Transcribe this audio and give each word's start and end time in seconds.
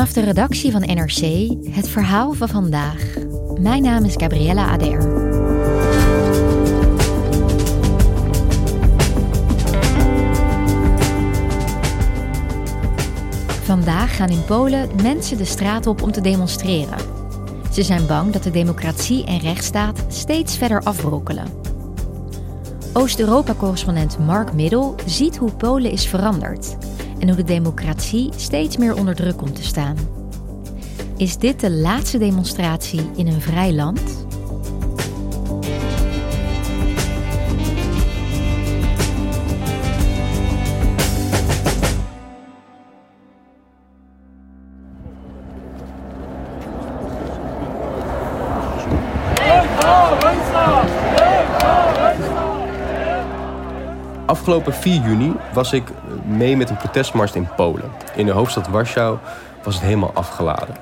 Vanaf 0.00 0.14
de 0.14 0.24
redactie 0.24 0.70
van 0.70 0.80
NRC 0.80 1.48
het 1.70 1.88
verhaal 1.88 2.32
van 2.32 2.48
vandaag. 2.48 3.14
Mijn 3.58 3.82
naam 3.82 4.04
is 4.04 4.14
Gabriella 4.16 4.66
Ader. 4.66 5.02
Vandaag 13.62 14.16
gaan 14.16 14.28
in 14.28 14.44
Polen 14.44 14.88
mensen 15.02 15.36
de 15.36 15.44
straat 15.44 15.86
op 15.86 16.02
om 16.02 16.12
te 16.12 16.20
demonstreren. 16.20 16.98
Ze 17.72 17.82
zijn 17.82 18.06
bang 18.06 18.32
dat 18.32 18.42
de 18.42 18.50
democratie 18.50 19.24
en 19.24 19.38
rechtsstaat 19.38 20.04
steeds 20.08 20.56
verder 20.56 20.82
afbrokkelen. 20.82 21.46
Oost-Europa-correspondent 22.92 24.18
Mark 24.18 24.52
Middel 24.52 24.94
ziet 25.06 25.36
hoe 25.36 25.52
Polen 25.52 25.90
is 25.90 26.06
veranderd 26.06 26.76
en 27.20 27.28
hoe 27.28 27.36
de 27.36 27.44
democratie 27.44 28.30
steeds 28.36 28.76
meer 28.76 28.94
onder 28.96 29.14
druk 29.14 29.36
komt 29.36 29.54
te 29.54 29.64
staan. 29.64 29.96
Is 31.16 31.36
dit 31.36 31.60
de 31.60 31.70
laatste 31.70 32.18
demonstratie 32.18 33.10
in 33.16 33.26
een 33.26 33.40
vrij 33.40 33.72
land? 33.72 34.00
Afgelopen 54.30 54.74
4 54.74 55.02
juni 55.02 55.32
was 55.52 55.72
ik 55.72 55.82
mee 56.26 56.56
met 56.56 56.70
een 56.70 56.76
protestmars 56.76 57.32
in 57.32 57.48
Polen. 57.56 57.90
In 58.14 58.26
de 58.26 58.32
hoofdstad 58.32 58.68
Warschau 58.68 59.18
was 59.62 59.74
het 59.74 59.84
helemaal 59.84 60.10
afgeladen. 60.14 60.74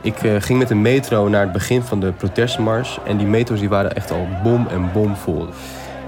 Ik 0.00 0.22
uh, 0.22 0.36
ging 0.38 0.58
met 0.58 0.68
de 0.68 0.74
metro 0.74 1.28
naar 1.28 1.42
het 1.42 1.52
begin 1.52 1.82
van 1.82 2.00
de 2.00 2.12
protestmars 2.12 2.98
en 3.04 3.16
die 3.16 3.26
metro's 3.26 3.58
die 3.58 3.68
waren 3.68 3.94
echt 3.94 4.10
al 4.10 4.26
bom 4.42 4.66
en 4.66 4.92
bom 4.92 5.16
vol. 5.16 5.46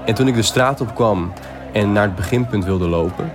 En 0.05 0.13
toen 0.13 0.27
ik 0.27 0.35
de 0.35 0.41
straat 0.41 0.81
op 0.81 0.95
kwam 0.95 1.33
en 1.71 1.91
naar 1.91 2.03
het 2.03 2.15
beginpunt 2.15 2.65
wilde 2.65 2.87
lopen, 2.87 3.31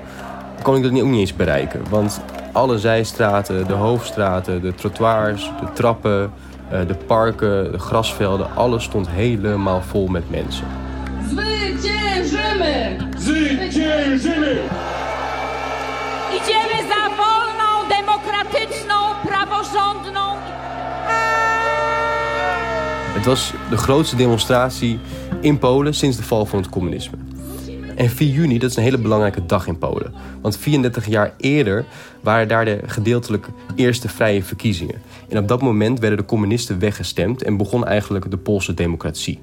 kon 0.62 0.76
ik 0.76 0.82
dat 0.82 0.92
ook 0.92 1.08
niet 1.08 1.20
eens 1.20 1.36
bereiken. 1.36 1.82
Want 1.88 2.20
alle 2.52 2.78
zijstraten, 2.78 3.66
de 3.66 3.72
hoofdstraten, 3.72 4.62
de 4.62 4.75
trottoirs, 4.75 5.52
de 5.60 5.72
trappen, 5.72 6.32
uh, 6.72 6.78
de 6.86 6.96
parken, 7.06 7.72
de 7.72 7.78
grasvelden, 7.78 8.54
alles 8.54 8.84
stond 8.84 9.08
helemaal 9.08 9.82
vol 9.82 10.06
met 10.06 10.30
mensen. 10.30 10.66
Idziemy 16.36 16.88
za 16.88 17.08
wolną, 17.16 17.88
demokratyczną, 17.88 18.94
praworządną. 19.25 20.20
Het 23.12 23.25
was 23.25 23.53
de 23.70 23.76
grootste 23.76 24.16
demonstratie 24.16 24.98
in 25.41 25.58
Polen 25.58 25.94
sinds 25.94 26.16
de 26.16 26.22
val 26.22 26.47
van 26.47 26.58
het 26.58 26.69
communisme. 26.69 27.16
En 27.97 28.10
4 28.10 28.28
juni, 28.28 28.58
dat 28.58 28.70
is 28.70 28.76
een 28.76 28.82
hele 28.82 28.98
belangrijke 28.98 29.47
dag 29.47 29.66
in 29.66 29.78
Polen. 29.78 30.14
Want 30.42 30.56
34 30.56 31.06
jaar 31.06 31.34
eerder 31.37 31.84
waren 32.22 32.48
daar 32.48 32.64
de 32.64 32.81
gedeeltelijk 32.87 33.47
eerste 33.76 34.08
vrije 34.08 34.42
verkiezingen. 34.42 35.02
En 35.28 35.38
op 35.38 35.48
dat 35.48 35.62
moment 35.62 35.98
werden 35.98 36.19
de 36.19 36.25
communisten 36.25 36.78
weggestemd 36.78 37.42
en 37.42 37.56
begon 37.56 37.87
eigenlijk 37.87 38.31
de 38.31 38.37
Poolse 38.37 38.75
democratie. 38.75 39.41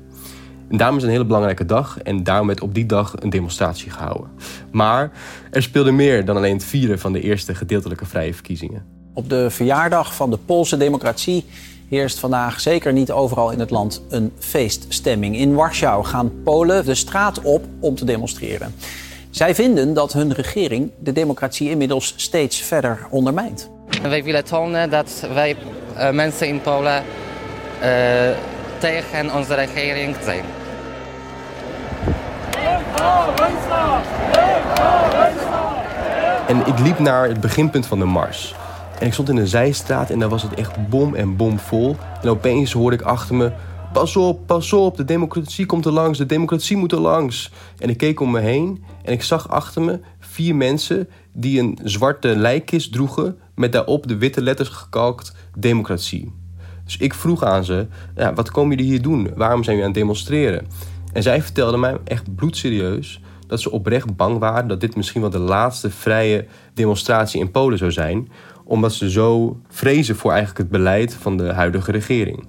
En 0.69 0.77
daarom 0.77 0.95
is 0.95 1.01
het 1.01 1.11
een 1.11 1.17
hele 1.17 1.27
belangrijke 1.27 1.65
dag 1.65 1.97
en 2.03 2.23
daarom 2.23 2.47
werd 2.47 2.61
op 2.61 2.73
die 2.73 2.85
dag 2.85 3.13
een 3.19 3.29
demonstratie 3.29 3.91
gehouden. 3.91 4.29
Maar 4.71 5.11
er 5.51 5.61
speelde 5.61 5.91
meer 5.91 6.25
dan 6.25 6.37
alleen 6.37 6.53
het 6.53 6.63
vieren 6.63 6.99
van 6.99 7.13
de 7.13 7.21
eerste 7.21 7.55
gedeeltelijke 7.55 8.05
vrije 8.05 8.33
verkiezingen. 8.33 8.85
Op 9.13 9.29
de 9.29 9.49
verjaardag 9.49 10.15
van 10.15 10.29
de 10.29 10.37
Poolse 10.37 10.77
democratie 10.77 11.45
heerst 11.89 12.19
vandaag 12.19 12.59
zeker 12.59 12.93
niet 12.93 13.11
overal 13.11 13.51
in 13.51 13.59
het 13.59 13.69
land 13.69 14.01
een 14.09 14.31
feeststemming. 14.39 15.37
In 15.37 15.53
Warschau 15.53 16.05
gaan 16.05 16.31
Polen 16.43 16.85
de 16.85 16.95
straat 16.95 17.41
op 17.41 17.65
om 17.79 17.95
te 17.95 18.05
demonstreren. 18.05 18.75
Zij 19.29 19.55
vinden 19.55 19.93
dat 19.93 20.13
hun 20.13 20.33
regering 20.33 20.91
de 20.99 21.11
democratie 21.11 21.69
inmiddels 21.69 22.13
steeds 22.15 22.61
verder 22.61 23.07
ondermijnt. 23.09 23.69
Wij 24.01 24.23
willen 24.23 24.43
tonen 24.43 24.89
dat 24.89 25.27
wij 25.33 25.55
uh, 25.97 26.09
mensen 26.09 26.47
in 26.47 26.61
Polen 26.61 27.03
uh, 27.81 28.29
tegen 28.79 29.35
onze 29.35 29.55
regering 29.55 30.15
zijn. 30.23 30.43
En 36.47 36.65
ik 36.65 36.79
liep 36.79 36.99
naar 36.99 37.27
het 37.27 37.41
beginpunt 37.41 37.85
van 37.85 37.99
de 37.99 38.05
mars. 38.05 38.55
En 38.99 39.07
ik 39.07 39.13
stond 39.13 39.29
in 39.29 39.37
een 39.37 39.47
zijstraat 39.47 40.09
en 40.09 40.19
daar 40.19 40.29
was 40.29 40.43
het 40.43 40.53
echt 40.53 40.89
bom 40.89 41.15
en 41.15 41.35
bom 41.35 41.59
vol. 41.59 41.95
En 42.21 42.29
opeens 42.29 42.71
hoorde 42.71 42.95
ik 42.95 43.01
achter 43.01 43.35
me... 43.35 43.51
Pas 43.93 44.15
op, 44.15 44.47
pas 44.47 44.73
op, 44.73 44.97
de 44.97 45.05
democratie 45.05 45.65
komt 45.65 45.85
er 45.85 45.91
langs, 45.91 46.17
de 46.17 46.25
democratie 46.25 46.77
moet 46.77 46.91
er 46.91 46.99
langs. 46.99 47.51
En 47.77 47.89
ik 47.89 47.97
keek 47.97 48.19
om 48.19 48.31
me 48.31 48.39
heen 48.39 48.83
en 49.03 49.13
ik 49.13 49.23
zag 49.23 49.49
achter 49.49 49.81
me 49.81 49.99
vier 50.19 50.55
mensen... 50.55 51.09
die 51.33 51.59
een 51.59 51.79
zwarte 51.83 52.35
lijkkist 52.35 52.91
droegen 52.91 53.37
met 53.55 53.71
daarop 53.71 54.07
de 54.07 54.17
witte 54.17 54.41
letters 54.41 54.69
gekalkt 54.69 55.35
democratie. 55.57 56.33
Dus 56.85 56.97
ik 56.97 57.13
vroeg 57.13 57.43
aan 57.43 57.65
ze, 57.65 57.87
ja, 58.15 58.33
wat 58.33 58.51
komen 58.51 58.77
jullie 58.77 58.91
hier 58.91 59.01
doen? 59.01 59.29
Waarom 59.35 59.63
zijn 59.63 59.75
jullie 59.75 59.81
aan 59.81 59.95
het 59.95 59.99
demonstreren? 59.99 60.67
En 61.13 61.23
zij 61.23 61.41
vertelden 61.41 61.79
mij 61.79 61.97
echt 62.03 62.35
bloedserieus 62.35 63.21
dat 63.47 63.61
ze 63.61 63.71
oprecht 63.71 64.15
bang 64.15 64.39
waren 64.39 64.67
dat 64.67 64.81
dit 64.81 64.95
misschien 64.95 65.21
wel 65.21 65.29
de 65.29 65.39
laatste 65.39 65.89
vrije 65.89 66.45
demonstratie 66.73 67.39
in 67.39 67.51
Polen 67.51 67.77
zou 67.77 67.91
zijn, 67.91 68.29
omdat 68.63 68.93
ze 68.93 69.09
zo 69.09 69.59
vrezen 69.67 70.15
voor 70.15 70.31
eigenlijk 70.31 70.59
het 70.59 70.69
beleid 70.69 71.13
van 71.13 71.37
de 71.37 71.53
huidige 71.53 71.91
regering. 71.91 72.47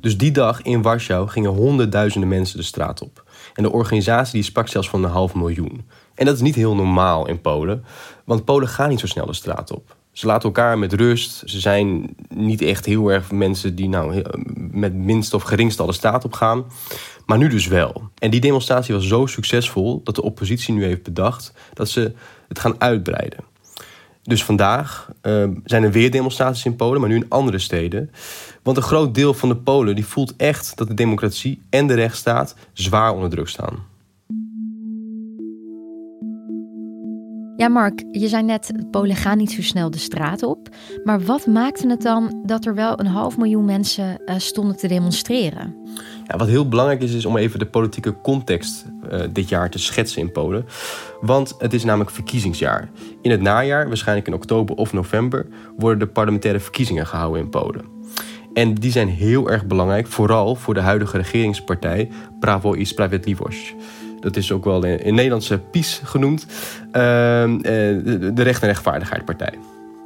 Dus 0.00 0.18
die 0.18 0.30
dag 0.30 0.62
in 0.62 0.82
Warschau 0.82 1.28
gingen 1.28 1.50
honderdduizenden 1.50 2.28
mensen 2.28 2.58
de 2.58 2.64
straat 2.64 3.02
op. 3.02 3.24
En 3.54 3.62
de 3.62 3.72
organisatie 3.72 4.34
die 4.34 4.42
sprak 4.42 4.68
zelfs 4.68 4.88
van 4.88 5.04
een 5.04 5.10
half 5.10 5.34
miljoen. 5.34 5.86
En 6.14 6.24
dat 6.24 6.34
is 6.34 6.40
niet 6.40 6.54
heel 6.54 6.74
normaal 6.74 7.28
in 7.28 7.40
Polen, 7.40 7.84
want 8.24 8.44
Polen 8.44 8.68
gaan 8.68 8.88
niet 8.88 9.00
zo 9.00 9.06
snel 9.06 9.26
de 9.26 9.32
straat 9.32 9.72
op. 9.72 9.96
Ze 10.12 10.26
laten 10.26 10.48
elkaar 10.48 10.78
met 10.78 10.92
rust. 10.92 11.42
Ze 11.44 11.60
zijn 11.60 12.14
niet 12.28 12.62
echt 12.62 12.84
heel 12.86 13.08
erg 13.08 13.30
mensen 13.30 13.74
die 13.74 13.88
nou 13.88 14.22
met 14.70 14.94
minst 14.94 15.34
of 15.34 15.42
geringst 15.42 15.80
alle 15.80 15.92
staat 15.92 16.24
op 16.24 16.32
gaan. 16.32 16.64
Maar 17.26 17.38
nu 17.38 17.48
dus 17.48 17.66
wel. 17.66 18.10
En 18.18 18.30
die 18.30 18.40
demonstratie 18.40 18.94
was 18.94 19.06
zo 19.06 19.26
succesvol 19.26 20.00
dat 20.04 20.14
de 20.14 20.22
oppositie 20.22 20.74
nu 20.74 20.84
heeft 20.84 21.02
bedacht 21.02 21.52
dat 21.74 21.88
ze 21.88 22.12
het 22.48 22.58
gaan 22.58 22.80
uitbreiden. 22.80 23.44
Dus 24.22 24.44
vandaag 24.44 25.10
uh, 25.22 25.48
zijn 25.64 25.82
er 25.82 25.90
weer 25.90 26.10
demonstraties 26.10 26.64
in 26.64 26.76
Polen, 26.76 27.00
maar 27.00 27.10
nu 27.10 27.16
in 27.16 27.28
andere 27.28 27.58
steden. 27.58 28.10
Want 28.62 28.76
een 28.76 28.82
groot 28.82 29.14
deel 29.14 29.34
van 29.34 29.48
de 29.48 29.56
Polen 29.56 29.94
die 29.94 30.06
voelt 30.06 30.36
echt 30.36 30.76
dat 30.76 30.88
de 30.88 30.94
democratie 30.94 31.62
en 31.70 31.86
de 31.86 31.94
rechtsstaat 31.94 32.54
zwaar 32.72 33.12
onder 33.12 33.30
druk 33.30 33.48
staan. 33.48 33.86
Ja, 37.58 37.68
Mark, 37.68 38.04
je 38.10 38.28
zei 38.28 38.42
net, 38.42 38.72
Polen 38.90 39.16
gaan 39.16 39.38
niet 39.38 39.52
zo 39.52 39.62
snel 39.62 39.90
de 39.90 39.98
straat 39.98 40.42
op. 40.42 40.68
Maar 41.04 41.20
wat 41.20 41.46
maakte 41.46 41.88
het 41.88 42.02
dan 42.02 42.42
dat 42.46 42.64
er 42.64 42.74
wel 42.74 43.00
een 43.00 43.06
half 43.06 43.36
miljoen 43.36 43.64
mensen 43.64 44.20
uh, 44.26 44.34
stonden 44.36 44.76
te 44.76 44.88
demonstreren? 44.88 45.76
Ja, 46.26 46.36
wat 46.36 46.48
heel 46.48 46.68
belangrijk 46.68 47.02
is, 47.02 47.12
is 47.12 47.26
om 47.26 47.36
even 47.36 47.58
de 47.58 47.66
politieke 47.66 48.20
context 48.20 48.84
uh, 49.12 49.20
dit 49.32 49.48
jaar 49.48 49.70
te 49.70 49.78
schetsen 49.78 50.20
in 50.20 50.32
Polen. 50.32 50.66
Want 51.20 51.54
het 51.58 51.72
is 51.72 51.84
namelijk 51.84 52.10
verkiezingsjaar. 52.10 52.90
In 53.22 53.30
het 53.30 53.40
najaar, 53.40 53.88
waarschijnlijk 53.88 54.26
in 54.26 54.34
oktober 54.34 54.76
of 54.76 54.92
november, 54.92 55.46
worden 55.76 55.98
de 55.98 56.12
parlementaire 56.12 56.60
verkiezingen 56.60 57.06
gehouden 57.06 57.42
in 57.42 57.48
Polen. 57.50 57.84
En 58.52 58.74
die 58.74 58.90
zijn 58.90 59.08
heel 59.08 59.50
erg 59.50 59.66
belangrijk, 59.66 60.06
vooral 60.06 60.54
voor 60.54 60.74
de 60.74 60.80
huidige 60.80 61.16
regeringspartij 61.16 62.08
Prawo 62.40 62.74
i 62.74 62.84
Sprawiedliwość. 62.84 63.74
Dat 64.20 64.36
is 64.36 64.52
ook 64.52 64.64
wel 64.64 64.84
in, 64.84 65.04
in 65.04 65.14
Nederlandse 65.14 65.58
PiS 65.58 66.00
genoemd. 66.04 66.46
Uh, 66.86 66.92
de, 66.92 68.30
de 68.34 68.42
Recht 68.42 68.62
en 68.62 68.68
Rechtvaardigheidpartij. 68.68 69.54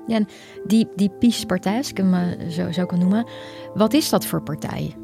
Ja, 0.07 0.17
en 0.17 0.29
die, 0.67 0.89
die 0.97 1.11
PiS-partij, 1.19 1.77
als 1.77 1.91
ik 1.91 1.97
hem 1.97 2.15
zo 2.51 2.73
zou 2.73 2.87
kunnen 2.87 3.09
noemen, 3.09 3.27
wat 3.75 3.93
is 3.93 4.09
dat 4.09 4.27
voor 4.27 4.43
partij? 4.43 4.95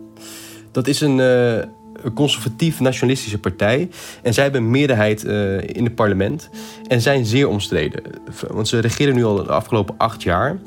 Dat 0.71 0.87
is 0.89 1.01
een, 1.01 1.19
uh, 1.19 1.57
een 2.03 2.13
conservatief 2.15 2.81
nationalistische 2.81 3.39
partij. 3.39 3.89
En 4.23 4.35
zij 4.35 4.43
hebben 4.43 4.63
een 4.63 4.71
meerderheid 4.71 5.25
uh, 5.25 5.61
in 5.61 5.85
het 5.85 5.95
parlement. 5.95 6.51
En 6.87 7.01
zijn 7.01 7.25
zeer 7.25 7.49
omstreden. 7.49 8.03
Want 8.49 8.69
ze 8.69 8.79
regeren 8.79 9.15
nu 9.15 9.25
al 9.25 9.35
de 9.35 9.53
afgelopen 9.53 9.95
acht 9.99 10.23
jaar. 10.23 10.59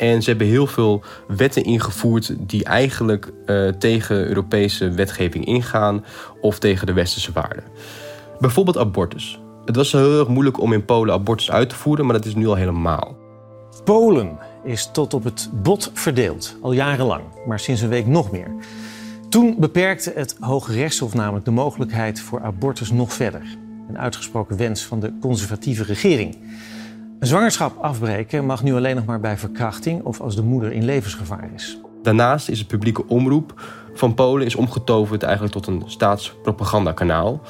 En 0.00 0.22
ze 0.22 0.30
hebben 0.30 0.46
heel 0.46 0.66
veel 0.66 1.02
wetten 1.28 1.64
ingevoerd 1.64 2.34
die 2.38 2.64
eigenlijk 2.64 3.32
uh, 3.46 3.68
tegen 3.68 4.28
Europese 4.28 4.90
wetgeving 4.90 5.44
ingaan 5.44 6.04
of 6.40 6.58
tegen 6.58 6.86
de 6.86 6.92
westerse 6.92 7.32
waarden. 7.32 7.64
Bijvoorbeeld 8.38 8.78
abortus. 8.78 9.40
Het 9.64 9.76
was 9.76 9.92
heel 9.92 10.18
erg 10.18 10.28
moeilijk 10.28 10.60
om 10.60 10.72
in 10.72 10.84
Polen 10.84 11.14
abortus 11.14 11.50
uit 11.50 11.68
te 11.68 11.74
voeren, 11.74 12.04
maar 12.06 12.16
dat 12.16 12.24
is 12.24 12.34
nu 12.34 12.46
al 12.46 12.54
helemaal. 12.54 13.16
Polen 13.84 14.38
is 14.64 14.88
tot 14.92 15.14
op 15.14 15.24
het 15.24 15.50
bot 15.62 15.90
verdeeld, 15.94 16.56
al 16.60 16.72
jarenlang, 16.72 17.24
maar 17.46 17.60
sinds 17.60 17.80
een 17.80 17.88
week 17.88 18.06
nog 18.06 18.30
meer. 18.30 18.54
Toen 19.28 19.56
beperkte 19.58 20.12
het 20.14 20.36
Hoge 20.40 20.72
Rechtshof 20.72 21.14
namelijk 21.14 21.44
de 21.44 21.50
mogelijkheid 21.50 22.20
voor 22.20 22.42
abortus 22.42 22.90
nog 22.90 23.12
verder. 23.12 23.42
Een 23.88 23.98
uitgesproken 23.98 24.56
wens 24.56 24.82
van 24.82 25.00
de 25.00 25.12
conservatieve 25.20 25.82
regering. 25.82 26.36
Een 27.20 27.26
zwangerschap 27.26 27.82
afbreken 27.82 28.46
mag 28.46 28.62
nu 28.62 28.74
alleen 28.74 28.96
nog 28.96 29.04
maar 29.04 29.20
bij 29.20 29.36
verkrachting 29.36 30.04
of 30.04 30.20
als 30.20 30.36
de 30.36 30.42
moeder 30.42 30.72
in 30.72 30.84
levensgevaar 30.84 31.50
is. 31.54 31.78
Daarnaast 32.02 32.48
is 32.48 32.58
het 32.58 32.68
publieke 32.68 33.06
omroep 33.06 33.62
van 33.94 34.14
Polen 34.14 34.46
is 34.46 34.54
omgetoverd 34.54 35.22
eigenlijk 35.22 35.52
tot 35.52 35.66
een 35.66 35.82
staatspropagandakanaal. 35.86 37.40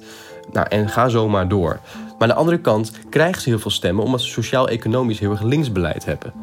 Nou, 0.51 0.67
en 0.69 0.89
ga 0.89 1.09
zo 1.09 1.29
maar 1.29 1.47
door. 1.47 1.79
Maar 2.03 2.13
aan 2.17 2.27
de 2.27 2.33
andere 2.33 2.59
kant 2.59 2.91
krijgen 3.09 3.41
ze 3.41 3.49
heel 3.49 3.59
veel 3.59 3.71
stemmen 3.71 4.03
omdat 4.03 4.21
ze 4.21 4.29
sociaal-economisch 4.29 5.19
heel 5.19 5.31
erg 5.31 5.41
linksbeleid 5.41 6.05
hebben. 6.05 6.33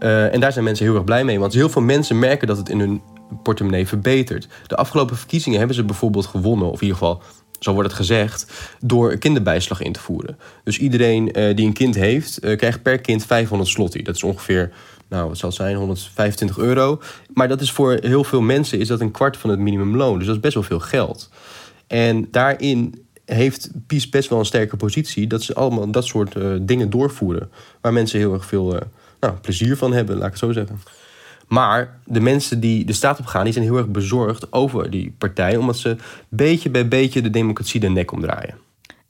Uh, 0.00 0.32
en 0.34 0.40
daar 0.40 0.52
zijn 0.52 0.64
mensen 0.64 0.84
heel 0.84 0.94
erg 0.94 1.04
blij 1.04 1.24
mee, 1.24 1.38
want 1.38 1.52
heel 1.52 1.68
veel 1.68 1.82
mensen 1.82 2.18
merken 2.18 2.46
dat 2.46 2.56
het 2.56 2.68
in 2.68 2.80
hun 2.80 3.02
portemonnee 3.42 3.86
verbetert. 3.86 4.48
De 4.66 4.76
afgelopen 4.76 5.16
verkiezingen 5.16 5.58
hebben 5.58 5.76
ze 5.76 5.84
bijvoorbeeld 5.84 6.26
gewonnen, 6.26 6.66
of 6.70 6.80
in 6.80 6.86
ieder 6.86 6.98
geval 6.98 7.22
zo 7.64 7.72
wordt 7.72 7.88
het 7.88 7.98
gezegd, 7.98 8.52
door 8.80 9.16
kinderbijslag 9.16 9.80
in 9.80 9.92
te 9.92 10.00
voeren. 10.00 10.38
Dus 10.64 10.78
iedereen 10.78 11.38
uh, 11.38 11.56
die 11.56 11.66
een 11.66 11.72
kind 11.72 11.94
heeft, 11.94 12.44
uh, 12.44 12.56
krijgt 12.56 12.82
per 12.82 13.00
kind 13.00 13.26
500 13.26 13.70
slotti. 13.70 14.02
Dat 14.02 14.14
is 14.14 14.22
ongeveer, 14.22 14.72
nou 15.08 15.28
wat 15.28 15.38
zal 15.38 15.48
het 15.48 15.58
zijn, 15.58 15.76
125 15.76 16.58
euro. 16.58 17.00
Maar 17.34 17.48
dat 17.48 17.60
is 17.60 17.72
voor 17.72 17.98
heel 18.00 18.24
veel 18.24 18.40
mensen 18.40 18.78
is 18.78 18.88
dat 18.88 19.00
een 19.00 19.10
kwart 19.10 19.36
van 19.36 19.50
het 19.50 19.58
minimumloon. 19.58 20.18
Dus 20.18 20.26
dat 20.26 20.36
is 20.36 20.40
best 20.40 20.54
wel 20.54 20.62
veel 20.62 20.80
geld. 20.80 21.30
En 21.86 22.28
daarin 22.30 23.04
heeft 23.24 23.70
PiS 23.86 24.08
best 24.08 24.28
wel 24.28 24.38
een 24.38 24.44
sterke 24.44 24.76
positie... 24.76 25.26
dat 25.26 25.42
ze 25.42 25.54
allemaal 25.54 25.90
dat 25.90 26.04
soort 26.04 26.34
dingen 26.60 26.90
doorvoeren... 26.90 27.50
waar 27.80 27.92
mensen 27.92 28.18
heel 28.18 28.32
erg 28.32 28.46
veel 28.46 28.78
nou, 29.26 29.38
plezier 29.40 29.76
van 29.76 29.92
hebben, 29.92 30.16
laat 30.16 30.24
ik 30.24 30.30
het 30.30 30.40
zo 30.40 30.52
zeggen. 30.52 30.80
Maar 31.48 31.98
de 32.04 32.20
mensen 32.20 32.60
die 32.60 32.84
de 32.84 32.92
staat 32.92 33.18
op 33.18 33.26
gaan, 33.26 33.44
die 33.44 33.52
zijn 33.52 33.64
heel 33.64 33.76
erg 33.76 33.88
bezorgd 33.88 34.52
over 34.52 34.90
die 34.90 35.14
partij, 35.18 35.56
omdat 35.56 35.76
ze 35.76 35.96
beetje 36.28 36.70
bij 36.70 36.88
beetje 36.88 37.22
de 37.22 37.30
democratie 37.30 37.80
de 37.80 37.88
nek 37.88 38.12
omdraaien. 38.12 38.54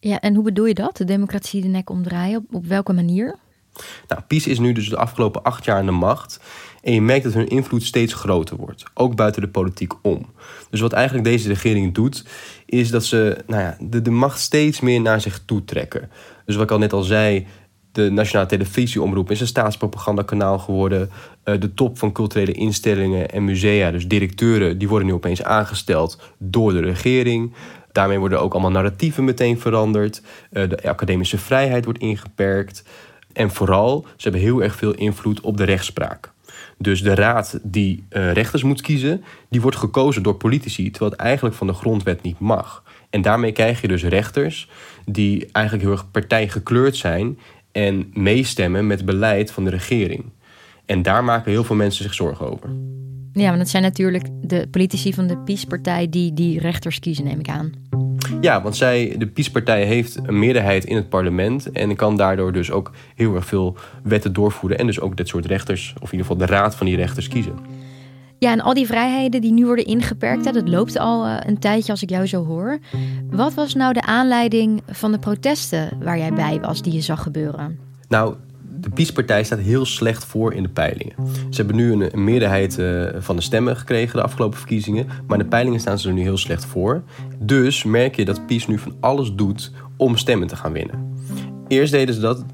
Ja, 0.00 0.20
en 0.20 0.34
hoe 0.34 0.44
bedoel 0.44 0.66
je 0.66 0.74
dat? 0.74 0.96
De 0.96 1.04
democratie 1.04 1.62
de 1.62 1.68
nek 1.68 1.90
omdraaien? 1.90 2.38
Op, 2.38 2.54
op 2.54 2.66
welke 2.66 2.92
manier? 2.92 3.36
Nou, 4.08 4.22
PiS 4.26 4.46
is 4.46 4.58
nu 4.58 4.72
dus 4.72 4.88
de 4.88 4.96
afgelopen 4.96 5.42
acht 5.42 5.64
jaar 5.64 5.78
aan 5.78 5.86
de 5.86 5.92
macht. 5.92 6.40
En 6.82 6.92
je 6.92 7.02
merkt 7.02 7.24
dat 7.24 7.32
hun 7.32 7.48
invloed 7.48 7.82
steeds 7.82 8.14
groter 8.14 8.56
wordt, 8.56 8.84
ook 8.94 9.16
buiten 9.16 9.42
de 9.42 9.48
politiek 9.48 9.92
om. 10.02 10.26
Dus 10.70 10.80
wat 10.80 10.92
eigenlijk 10.92 11.24
deze 11.24 11.48
regering 11.48 11.94
doet, 11.94 12.24
is 12.66 12.90
dat 12.90 13.04
ze 13.04 13.38
nou 13.46 13.62
ja, 13.62 13.76
de, 13.80 14.02
de 14.02 14.10
macht 14.10 14.40
steeds 14.40 14.80
meer 14.80 15.00
naar 15.00 15.20
zich 15.20 15.42
toe 15.44 15.64
trekken. 15.64 16.10
Dus 16.46 16.54
wat 16.54 16.64
ik 16.64 16.70
al 16.70 16.78
net 16.78 16.92
al 16.92 17.02
zei, 17.02 17.46
de 17.94 18.10
nationale 18.10 18.48
televisieomroep 18.48 19.30
is 19.30 19.40
een 19.40 19.46
staatspropagandakanaal 19.46 20.58
geworden. 20.58 21.10
Uh, 21.44 21.60
de 21.60 21.74
top 21.74 21.98
van 21.98 22.12
culturele 22.12 22.52
instellingen 22.52 23.30
en 23.30 23.44
musea, 23.44 23.90
dus 23.90 24.08
directeuren, 24.08 24.78
die 24.78 24.88
worden 24.88 25.08
nu 25.08 25.14
opeens 25.14 25.42
aangesteld 25.42 26.20
door 26.38 26.72
de 26.72 26.80
regering. 26.80 27.52
Daarmee 27.92 28.18
worden 28.18 28.40
ook 28.40 28.52
allemaal 28.52 28.70
narratieven 28.70 29.24
meteen 29.24 29.60
veranderd. 29.60 30.22
Uh, 30.52 30.68
de 30.68 30.88
academische 30.88 31.38
vrijheid 31.38 31.84
wordt 31.84 32.00
ingeperkt. 32.00 32.84
En 33.32 33.50
vooral, 33.50 34.06
ze 34.16 34.22
hebben 34.22 34.40
heel 34.40 34.62
erg 34.62 34.74
veel 34.74 34.94
invloed 34.94 35.40
op 35.40 35.56
de 35.56 35.64
rechtspraak. 35.64 36.32
Dus 36.78 37.02
de 37.02 37.14
raad 37.14 37.58
die 37.62 38.04
uh, 38.10 38.32
rechters 38.32 38.62
moet 38.62 38.80
kiezen, 38.80 39.24
die 39.48 39.60
wordt 39.60 39.76
gekozen 39.76 40.22
door 40.22 40.34
politici, 40.34 40.90
terwijl 40.90 41.10
het 41.10 41.20
eigenlijk 41.20 41.56
van 41.56 41.66
de 41.66 41.72
grondwet 41.72 42.22
niet 42.22 42.38
mag. 42.38 42.82
En 43.10 43.22
daarmee 43.22 43.52
krijg 43.52 43.80
je 43.80 43.88
dus 43.88 44.04
rechters 44.04 44.68
die 45.04 45.48
eigenlijk 45.52 45.84
heel 45.86 45.94
erg 45.94 46.10
partijgekleurd 46.10 46.96
zijn 46.96 47.38
en 47.74 48.10
meestemmen 48.12 48.86
met 48.86 49.04
beleid 49.04 49.50
van 49.50 49.64
de 49.64 49.70
regering. 49.70 50.24
En 50.86 51.02
daar 51.02 51.24
maken 51.24 51.50
heel 51.50 51.64
veel 51.64 51.76
mensen 51.76 52.04
zich 52.04 52.14
zorgen 52.14 52.50
over. 52.52 52.70
Ja, 53.32 53.46
want 53.46 53.58
het 53.58 53.68
zijn 53.68 53.82
natuurlijk 53.82 54.26
de 54.42 54.68
politici 54.70 55.12
van 55.12 55.26
de 55.26 55.36
PiS-partij 55.36 56.08
die 56.10 56.34
die 56.34 56.60
rechters 56.60 56.98
kiezen, 56.98 57.24
neem 57.24 57.38
ik 57.38 57.48
aan. 57.48 57.72
Ja, 58.40 58.62
want 58.62 58.76
zij, 58.76 59.14
de 59.18 59.26
PiS-partij 59.26 59.84
heeft 59.84 60.18
een 60.22 60.38
meerderheid 60.38 60.84
in 60.84 60.96
het 60.96 61.08
parlement 61.08 61.72
en 61.72 61.96
kan 61.96 62.16
daardoor 62.16 62.52
dus 62.52 62.70
ook 62.70 62.92
heel 63.14 63.34
erg 63.34 63.46
veel 63.46 63.76
wetten 64.02 64.32
doorvoeren 64.32 64.78
en 64.78 64.86
dus 64.86 65.00
ook 65.00 65.16
dit 65.16 65.28
soort 65.28 65.46
rechters, 65.46 65.94
of 65.94 66.12
in 66.12 66.18
ieder 66.18 66.26
geval 66.26 66.46
de 66.46 66.52
raad 66.52 66.76
van 66.76 66.86
die 66.86 66.96
rechters 66.96 67.28
kiezen. 67.28 67.58
Ja, 68.44 68.52
en 68.52 68.60
al 68.60 68.74
die 68.74 68.86
vrijheden 68.86 69.40
die 69.40 69.52
nu 69.52 69.66
worden 69.66 69.84
ingeperkt, 69.84 70.44
dat 70.44 70.68
loopt 70.68 70.98
al 70.98 71.26
uh, 71.26 71.36
een 71.46 71.58
tijdje 71.58 71.92
als 71.92 72.02
ik 72.02 72.10
jou 72.10 72.26
zo 72.26 72.44
hoor. 72.44 72.78
Wat 73.30 73.54
was 73.54 73.74
nou 73.74 73.92
de 73.92 74.02
aanleiding 74.02 74.82
van 74.86 75.12
de 75.12 75.18
protesten 75.18 75.90
waar 76.02 76.18
jij 76.18 76.32
bij 76.32 76.60
was, 76.60 76.82
die 76.82 76.92
je 76.92 77.00
zag 77.00 77.22
gebeuren? 77.22 77.78
Nou, 78.08 78.34
de 78.80 78.90
PiS-partij 78.90 79.44
staat 79.44 79.58
heel 79.58 79.84
slecht 79.84 80.24
voor 80.24 80.54
in 80.54 80.62
de 80.62 80.68
peilingen. 80.68 81.14
Ze 81.50 81.56
hebben 81.56 81.76
nu 81.76 81.92
een, 81.92 82.24
meerderheid 82.24 82.78
uh, 82.78 83.08
van 83.18 83.36
de 83.36 83.42
stemmen 83.42 83.76
gekregen 83.76 84.16
de 84.16 84.22
afgelopen 84.22 84.58
verkiezingen, 84.58 85.06
maar 85.26 85.38
de 85.38 85.44
peilingen 85.44 85.80
staan 85.80 85.98
ze 85.98 86.08
er 86.08 86.14
nu 86.14 86.22
heel 86.22 86.38
slecht 86.38 86.64
voor. 86.64 87.02
Dus 87.38 87.84
merk 87.84 88.16
je 88.16 88.24
dat 88.24 88.46
PiS 88.46 88.66
nu 88.66 88.78
van 88.78 88.94
alles 89.00 89.34
doet 89.34 89.72
om 89.96 90.16
stemmen 90.16 90.48
te 90.48 90.56
gaan 90.56 90.72
winnen. 90.72 91.12
Eerst 91.68 91.92
deden 91.92 92.14
ze 92.14 92.20
dat 92.20 92.44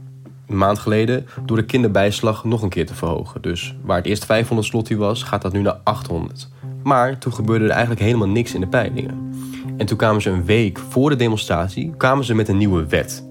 een 0.50 0.56
maand 0.56 0.78
geleden 0.78 1.26
door 1.44 1.56
de 1.56 1.64
kinderbijslag 1.64 2.44
nog 2.44 2.62
een 2.62 2.68
keer 2.68 2.86
te 2.86 2.94
verhogen. 2.94 3.42
Dus 3.42 3.76
waar 3.82 3.96
het 3.96 4.06
eerst 4.06 4.24
500 4.24 4.68
slotti 4.68 4.96
was, 4.96 5.22
gaat 5.22 5.42
dat 5.42 5.52
nu 5.52 5.60
naar 5.60 5.78
800. 5.84 6.48
Maar 6.82 7.18
toen 7.18 7.32
gebeurde 7.32 7.64
er 7.64 7.70
eigenlijk 7.70 8.00
helemaal 8.00 8.28
niks 8.28 8.54
in 8.54 8.60
de 8.60 8.68
peilingen. 8.68 9.32
En 9.76 9.86
toen 9.86 9.96
kwamen 9.96 10.22
ze 10.22 10.30
een 10.30 10.44
week 10.44 10.78
voor 10.88 11.10
de 11.10 11.16
demonstratie 11.16 11.94
kwamen 11.96 12.24
ze 12.24 12.34
met 12.34 12.48
een 12.48 12.56
nieuwe 12.56 12.86
wet. 12.86 13.28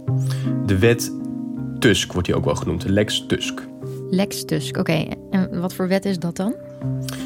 De 0.66 0.78
wet 0.78 1.12
Tusk 1.80 2.12
wordt 2.12 2.28
die 2.28 2.36
ook 2.36 2.46
wel 2.46 2.56
genoemd, 2.56 2.84
Lex 2.84 3.26
Tusk. 3.28 3.68
Lex 4.10 4.46
Tusk, 4.46 4.78
oké. 4.78 5.06
En 5.32 5.60
wat 5.62 5.74
voor 5.74 5.88
wet 5.88 6.06
is 6.06 6.20
dat 6.20 6.36
dan? 6.36 6.56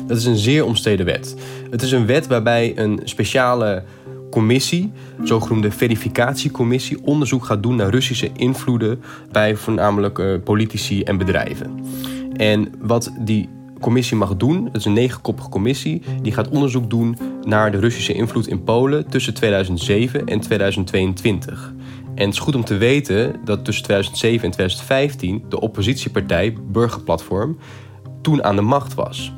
Dat 0.08 0.18
is 0.18 0.26
een 0.26 0.38
zeer 0.38 0.66
omstreden 0.66 1.06
wet. 1.06 1.36
Het 1.70 1.82
is 1.82 1.92
een 1.92 2.06
wet 2.06 2.28
waarbij 2.28 2.78
een 2.78 3.00
speciale 3.04 3.84
commissie, 4.34 4.92
zogenoemde 5.24 5.72
verificatiecommissie, 5.72 7.04
onderzoek 7.04 7.46
gaat 7.46 7.64
doen 7.64 7.76
naar 7.76 7.90
Russische 7.90 8.30
invloeden 8.36 9.02
bij 9.32 9.56
voornamelijk 9.56 10.18
uh, 10.18 10.36
politici 10.44 11.04
en 11.04 11.18
bedrijven. 11.18 11.80
En 12.34 12.72
wat 12.80 13.12
die 13.20 13.50
commissie 13.80 14.18
mag 14.18 14.38
doen, 14.38 14.64
dat 14.64 14.76
is 14.76 14.86
een 14.86 14.94
negenkoppige 14.94 15.50
commissie, 15.50 16.02
die 16.22 16.34
gaat 16.34 16.50
onderzoek 16.50 16.90
doen 16.90 17.18
naar 17.44 17.72
de 17.72 17.80
Russische 17.80 18.14
invloed 18.14 18.48
in 18.48 18.64
Polen 18.64 19.10
tussen 19.10 19.34
2007 19.34 20.26
en 20.26 20.40
2022. 20.40 21.74
En 22.16 22.26
het 22.26 22.34
is 22.34 22.40
goed 22.40 22.56
om 22.56 22.64
te 22.64 22.78
weten 22.78 23.36
dat 23.46 23.66
tussen 23.66 23.84
2007 23.84 24.46
en 24.46 24.52
2015 24.52 25.44
de 25.50 25.60
oppositiepartij 25.60 26.54
Burgerplatform 26.72 27.58
toen 28.22 28.44
aan 28.44 28.56
de 28.56 28.62
macht 28.62 28.94
was. 28.94 29.34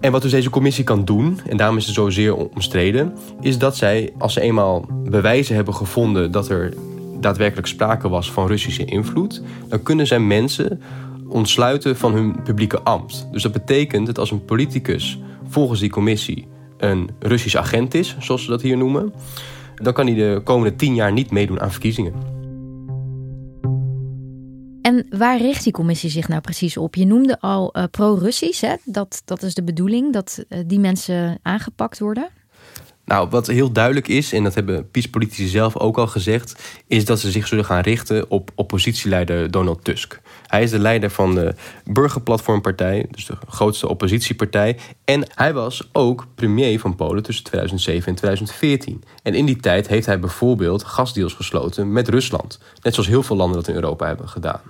En 0.00 0.12
wat 0.12 0.22
dus 0.22 0.30
deze 0.30 0.50
commissie 0.50 0.84
kan 0.84 1.04
doen, 1.04 1.40
en 1.46 1.56
daarom 1.56 1.76
is 1.76 1.86
het 1.86 1.94
zozeer 1.94 2.36
omstreden, 2.36 3.16
is 3.40 3.58
dat 3.58 3.76
zij, 3.76 4.12
als 4.18 4.32
ze 4.32 4.40
eenmaal 4.40 4.84
bewijzen 5.04 5.54
hebben 5.54 5.74
gevonden 5.74 6.30
dat 6.32 6.48
er 6.48 6.74
daadwerkelijk 7.20 7.66
sprake 7.66 8.08
was 8.08 8.32
van 8.32 8.46
Russische 8.46 8.84
invloed, 8.84 9.42
dan 9.68 9.82
kunnen 9.82 10.06
zij 10.06 10.20
mensen 10.20 10.82
ontsluiten 11.28 11.96
van 11.96 12.12
hun 12.12 12.42
publieke 12.42 12.80
ambt. 12.80 13.28
Dus 13.32 13.42
dat 13.42 13.52
betekent 13.52 14.06
dat 14.06 14.18
als 14.18 14.30
een 14.30 14.44
politicus 14.44 15.20
volgens 15.48 15.80
die 15.80 15.90
commissie 15.90 16.46
een 16.76 17.10
Russisch 17.18 17.56
agent 17.56 17.94
is, 17.94 18.16
zoals 18.18 18.44
ze 18.44 18.50
dat 18.50 18.62
hier 18.62 18.76
noemen, 18.76 19.12
dan 19.74 19.92
kan 19.92 20.06
hij 20.06 20.14
de 20.14 20.40
komende 20.44 20.76
tien 20.76 20.94
jaar 20.94 21.12
niet 21.12 21.30
meedoen 21.30 21.60
aan 21.60 21.70
verkiezingen. 21.70 22.37
En 24.88 25.06
waar 25.10 25.38
richt 25.38 25.64
die 25.64 25.72
commissie 25.72 26.10
zich 26.10 26.28
nou 26.28 26.40
precies 26.40 26.76
op? 26.76 26.94
Je 26.94 27.06
noemde 27.06 27.40
al 27.40 27.76
uh, 27.76 27.84
pro-Russisch, 27.90 28.76
dat, 28.84 29.22
dat 29.24 29.42
is 29.42 29.54
de 29.54 29.62
bedoeling, 29.62 30.12
dat 30.12 30.44
uh, 30.48 30.58
die 30.66 30.78
mensen 30.78 31.38
aangepakt 31.42 31.98
worden. 31.98 32.28
Nou, 33.04 33.28
wat 33.28 33.46
heel 33.46 33.72
duidelijk 33.72 34.08
is, 34.08 34.32
en 34.32 34.42
dat 34.42 34.54
hebben 34.54 34.90
PiS-politici 34.90 35.46
zelf 35.46 35.76
ook 35.76 35.98
al 35.98 36.06
gezegd, 36.06 36.62
is 36.86 37.04
dat 37.04 37.20
ze 37.20 37.30
zich 37.30 37.46
zullen 37.46 37.64
gaan 37.64 37.80
richten 37.80 38.30
op 38.30 38.50
oppositieleider 38.54 39.50
Donald 39.50 39.84
Tusk. 39.84 40.20
Hij 40.48 40.62
is 40.62 40.70
de 40.70 40.78
leider 40.78 41.10
van 41.10 41.34
de 41.34 41.54
Burgerplatformpartij, 41.84 43.06
dus 43.10 43.26
de 43.26 43.36
grootste 43.48 43.88
oppositiepartij. 43.88 44.78
En 45.04 45.24
hij 45.34 45.52
was 45.52 45.88
ook 45.92 46.26
premier 46.34 46.80
van 46.80 46.96
Polen 46.96 47.22
tussen 47.22 47.44
2007 47.44 48.08
en 48.08 48.14
2014. 48.14 49.04
En 49.22 49.34
in 49.34 49.46
die 49.46 49.56
tijd 49.56 49.88
heeft 49.88 50.06
hij 50.06 50.20
bijvoorbeeld 50.20 50.84
gasdeals 50.84 51.34
gesloten 51.34 51.92
met 51.92 52.08
Rusland. 52.08 52.58
Net 52.82 52.94
zoals 52.94 53.08
heel 53.08 53.22
veel 53.22 53.36
landen 53.36 53.56
dat 53.56 53.68
in 53.68 53.74
Europa 53.74 54.06
hebben 54.06 54.28
gedaan. 54.28 54.60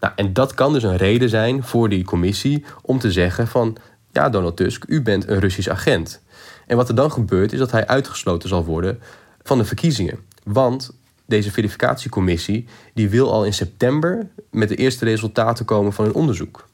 Nou, 0.00 0.12
en 0.16 0.32
dat 0.32 0.54
kan 0.54 0.72
dus 0.72 0.82
een 0.82 0.96
reden 0.96 1.28
zijn 1.28 1.62
voor 1.62 1.88
die 1.88 2.04
commissie 2.04 2.64
om 2.82 2.98
te 2.98 3.12
zeggen 3.12 3.48
van... 3.48 3.76
ja, 4.12 4.28
Donald 4.28 4.56
Tusk, 4.56 4.84
u 4.88 5.02
bent 5.02 5.28
een 5.28 5.40
Russisch 5.40 5.68
agent. 5.68 6.22
En 6.66 6.76
wat 6.76 6.88
er 6.88 6.94
dan 6.94 7.12
gebeurt 7.12 7.52
is 7.52 7.58
dat 7.58 7.70
hij 7.70 7.86
uitgesloten 7.86 8.48
zal 8.48 8.64
worden 8.64 9.00
van 9.42 9.58
de 9.58 9.64
verkiezingen. 9.64 10.18
Want 10.44 10.90
deze 11.26 11.50
verificatiecommissie 11.50 12.66
die 12.94 13.08
wil 13.08 13.32
al 13.32 13.44
in 13.44 13.54
september 13.54 14.28
met 14.50 14.68
de 14.68 14.76
eerste 14.76 15.04
resultaten 15.04 15.64
komen 15.64 15.92
van 15.92 16.04
hun 16.04 16.14
onderzoek. 16.14 16.68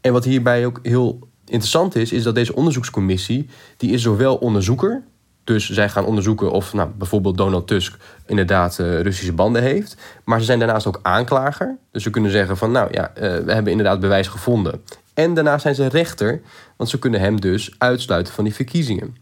En 0.00 0.12
wat 0.12 0.24
hierbij 0.24 0.66
ook 0.66 0.78
heel 0.82 1.28
interessant 1.44 1.96
is, 1.96 2.12
is 2.12 2.22
dat 2.22 2.34
deze 2.34 2.54
onderzoekscommissie 2.54 3.48
die 3.76 3.92
is 3.92 4.02
zowel 4.02 4.36
onderzoeker, 4.36 5.02
dus 5.44 5.70
zij 5.70 5.88
gaan 5.88 6.04
onderzoeken 6.04 6.50
of 6.50 6.72
nou, 6.72 6.90
bijvoorbeeld 6.98 7.36
Donald 7.36 7.66
Tusk 7.66 7.96
inderdaad 8.26 8.78
uh, 8.78 9.00
Russische 9.00 9.32
banden 9.32 9.62
heeft. 9.62 9.96
Maar 10.24 10.38
ze 10.38 10.44
zijn 10.44 10.58
daarnaast 10.58 10.86
ook 10.86 11.00
aanklager. 11.02 11.76
Dus 11.90 12.02
ze 12.02 12.10
kunnen 12.10 12.30
zeggen 12.30 12.56
van 12.56 12.70
nou 12.70 12.88
ja, 12.92 13.08
uh, 13.08 13.20
we 13.20 13.52
hebben 13.52 13.72
inderdaad 13.72 14.00
bewijs 14.00 14.28
gevonden. 14.28 14.82
En 15.14 15.34
daarna 15.34 15.58
zijn 15.58 15.74
ze 15.74 15.86
rechter, 15.86 16.40
want 16.76 16.90
ze 16.90 16.98
kunnen 16.98 17.20
hem 17.20 17.40
dus 17.40 17.74
uitsluiten 17.78 18.34
van 18.34 18.44
die 18.44 18.54
verkiezingen. 18.54 19.16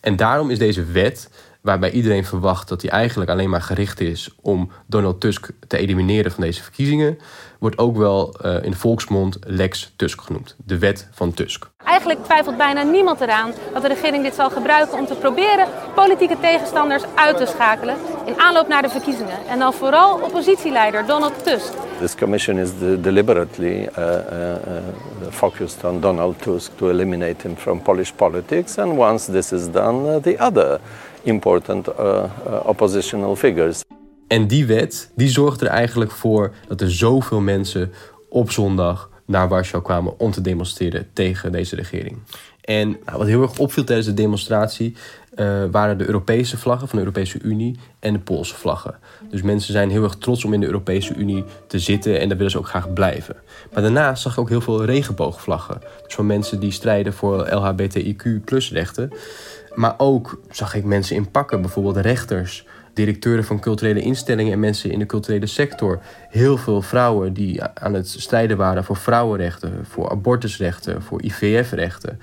En 0.00 0.16
daarom 0.16 0.50
is 0.50 0.58
deze 0.58 0.84
wet, 0.84 1.30
waarbij 1.60 1.90
iedereen 1.90 2.24
verwacht 2.24 2.68
dat 2.68 2.82
hij 2.82 2.90
eigenlijk 2.90 3.30
alleen 3.30 3.50
maar 3.50 3.62
gericht 3.62 4.00
is 4.00 4.34
om 4.40 4.70
Donald 4.86 5.20
Tusk 5.20 5.50
te 5.66 5.76
elimineren 5.76 6.32
van 6.32 6.42
deze 6.42 6.62
verkiezingen, 6.62 7.18
wordt 7.60 7.78
ook 7.78 7.96
wel 7.96 8.34
uh, 8.44 8.62
in 8.62 8.70
de 8.70 8.76
volksmond 8.76 9.38
Lex 9.46 9.92
Tusk 9.96 10.20
genoemd, 10.20 10.56
de 10.64 10.78
wet 10.78 11.08
van 11.12 11.34
Tusk. 11.34 11.70
Eigenlijk 11.84 12.24
twijfelt 12.24 12.56
bijna 12.56 12.82
niemand 12.82 13.20
eraan 13.20 13.52
dat 13.72 13.82
de 13.82 13.88
regering 13.88 14.22
dit 14.24 14.34
zal 14.34 14.50
gebruiken 14.50 14.98
om 14.98 15.06
te 15.06 15.14
proberen 15.14 15.66
politieke 15.94 16.36
tegenstanders 16.40 17.02
uit 17.14 17.36
te 17.36 17.46
schakelen 17.46 17.96
in 18.24 18.40
aanloop 18.40 18.68
naar 18.68 18.82
de 18.82 18.88
verkiezingen. 18.88 19.46
En 19.48 19.58
dan 19.58 19.72
vooral 19.72 20.20
oppositieleider 20.20 21.06
Donald 21.06 21.44
Tusk. 21.44 21.72
This 21.98 22.14
commission 22.14 22.58
is 22.58 22.70
deliberately 23.00 23.88
uh, 23.98 24.06
uh, 24.06 24.56
focused 25.30 25.84
on 25.84 26.00
Donald 26.00 26.42
Tusk 26.42 26.70
to 26.76 26.88
eliminate 26.88 27.48
him 27.48 27.56
from 27.56 27.82
Polish 27.82 28.10
politics. 28.16 28.78
And 28.78 28.98
once 28.98 29.32
this 29.32 29.52
is 29.52 29.70
done, 29.70 30.14
uh, 30.14 30.22
the 30.22 30.38
other 30.38 30.80
important 31.22 31.88
uh, 31.88 31.94
uh, 31.94 32.68
oppositional 32.68 33.36
figures. 33.36 33.84
En 34.30 34.46
die 34.46 34.66
wet 34.66 35.10
die 35.14 35.28
zorgt 35.28 35.60
er 35.60 35.66
eigenlijk 35.66 36.10
voor 36.10 36.54
dat 36.68 36.80
er 36.80 36.92
zoveel 36.92 37.40
mensen 37.40 37.92
op 38.28 38.50
zondag 38.50 39.10
naar 39.24 39.48
Warschau 39.48 39.82
kwamen 39.82 40.18
om 40.18 40.30
te 40.30 40.40
demonstreren 40.40 41.06
tegen 41.12 41.52
deze 41.52 41.76
regering. 41.76 42.18
En 42.60 42.88
nou, 43.04 43.18
wat 43.18 43.26
heel 43.26 43.42
erg 43.42 43.58
opviel 43.58 43.84
tijdens 43.84 44.06
de 44.06 44.14
demonstratie 44.14 44.96
uh, 45.36 45.64
waren 45.70 45.98
de 45.98 46.06
Europese 46.06 46.58
vlaggen 46.58 46.88
van 46.88 46.98
de 46.98 47.04
Europese 47.04 47.38
Unie 47.42 47.78
en 47.98 48.12
de 48.12 48.18
Poolse 48.18 48.54
vlaggen. 48.54 48.98
Dus 49.30 49.42
mensen 49.42 49.72
zijn 49.72 49.90
heel 49.90 50.02
erg 50.02 50.14
trots 50.14 50.44
om 50.44 50.52
in 50.52 50.60
de 50.60 50.66
Europese 50.66 51.14
Unie 51.14 51.44
te 51.66 51.78
zitten 51.78 52.20
en 52.20 52.28
daar 52.28 52.36
willen 52.36 52.52
ze 52.52 52.58
ook 52.58 52.68
graag 52.68 52.92
blijven. 52.92 53.36
Maar 53.72 53.82
daarnaast 53.82 54.22
zag 54.22 54.32
ik 54.32 54.38
ook 54.38 54.48
heel 54.48 54.60
veel 54.60 54.84
regenboogvlaggen. 54.84 55.80
Dus 56.04 56.14
van 56.14 56.26
mensen 56.26 56.60
die 56.60 56.72
strijden 56.72 57.12
voor 57.12 57.48
LHBTIQ 57.50 58.42
rechten. 58.70 59.12
Maar 59.74 59.94
ook 59.96 60.40
zag 60.50 60.74
ik 60.74 60.84
mensen 60.84 61.16
in 61.16 61.30
pakken, 61.30 61.60
bijvoorbeeld 61.60 61.96
rechters, 61.96 62.66
directeuren 62.94 63.44
van 63.44 63.60
culturele 63.60 64.00
instellingen 64.00 64.52
en 64.52 64.60
mensen 64.60 64.90
in 64.90 64.98
de 64.98 65.06
culturele 65.06 65.46
sector. 65.46 66.00
Heel 66.28 66.56
veel 66.56 66.82
vrouwen 66.82 67.32
die 67.32 67.62
aan 67.62 67.94
het 67.94 68.08
strijden 68.08 68.56
waren 68.56 68.84
voor 68.84 68.96
vrouwenrechten, 68.96 69.72
voor 69.82 70.10
abortusrechten, 70.10 71.02
voor 71.02 71.22
IVF-rechten. 71.22 72.20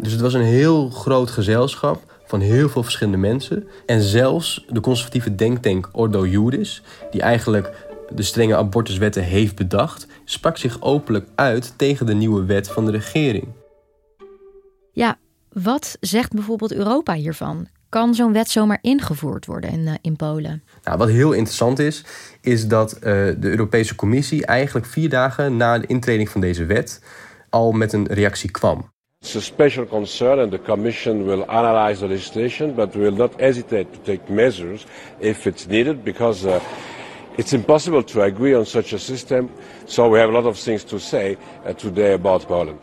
Dus 0.00 0.12
het 0.12 0.20
was 0.20 0.34
een 0.34 0.42
heel 0.42 0.90
groot 0.90 1.30
gezelschap 1.30 2.16
van 2.24 2.40
heel 2.40 2.68
veel 2.68 2.82
verschillende 2.82 3.18
mensen. 3.18 3.68
En 3.86 4.00
zelfs 4.00 4.64
de 4.68 4.80
conservatieve 4.80 5.34
denktank 5.34 5.88
Ordo 5.92 6.26
Juris, 6.26 6.82
die 7.10 7.20
eigenlijk 7.20 7.86
de 8.14 8.22
strenge 8.22 8.56
abortuswetten 8.56 9.22
heeft 9.22 9.56
bedacht, 9.56 10.06
sprak 10.24 10.56
zich 10.56 10.82
openlijk 10.82 11.28
uit 11.34 11.74
tegen 11.76 12.06
de 12.06 12.14
nieuwe 12.14 12.44
wet 12.44 12.68
van 12.68 12.84
de 12.84 12.90
regering. 12.90 13.48
Ja, 14.92 15.18
wat 15.52 15.96
zegt 16.00 16.32
bijvoorbeeld 16.32 16.72
Europa 16.72 17.12
hiervan? 17.12 17.68
Kan 17.88 18.14
zo'n 18.14 18.32
wet 18.32 18.48
zomaar 18.48 18.78
ingevoerd 18.80 19.46
worden 19.46 19.70
in, 19.70 19.80
uh, 19.80 19.92
in 20.00 20.16
Polen? 20.16 20.62
Nou, 20.84 20.98
wat 20.98 21.08
heel 21.08 21.32
interessant 21.32 21.78
is, 21.78 22.04
is 22.40 22.66
dat 22.66 22.94
uh, 22.94 23.00
de 23.02 23.36
Europese 23.40 23.94
Commissie 23.94 24.46
eigenlijk 24.46 24.86
vier 24.86 25.08
dagen 25.08 25.56
na 25.56 25.78
de 25.78 25.86
intreding 25.86 26.28
van 26.28 26.40
deze 26.40 26.64
wet 26.64 27.00
al 27.50 27.72
met 27.72 27.92
een 27.92 28.06
reactie 28.06 28.50
kwam. 28.50 28.90
It's 29.20 29.36
a 29.36 29.40
special 29.40 29.86
concern 29.86 30.38
and 30.38 30.50
the 30.50 30.60
Commission 30.60 31.24
will 31.24 31.44
analyze 31.46 32.00
the 32.00 32.06
legislation, 32.06 32.74
but 32.74 32.94
will 32.94 33.14
not 33.14 33.32
hesitate 33.36 33.86
to 33.90 33.98
take 34.02 34.32
measures 34.32 34.86
if 35.18 35.46
it's 35.46 35.66
needed 35.66 36.04
because 36.04 36.46
uh, 36.46 36.60
it's 37.36 37.52
impossible 37.52 38.04
to 38.04 38.22
agree 38.22 38.56
on 38.56 38.66
such 38.66 38.92
a 38.92 38.98
system. 38.98 39.50
So 39.86 40.08
we 40.08 40.18
have 40.18 40.28
a 40.28 40.32
lot 40.32 40.46
of 40.46 40.56
things 40.56 40.84
to 40.84 40.98
say 40.98 41.36
uh, 41.64 41.72
today 41.72 42.12
about 42.12 42.46
Poland. 42.46 42.78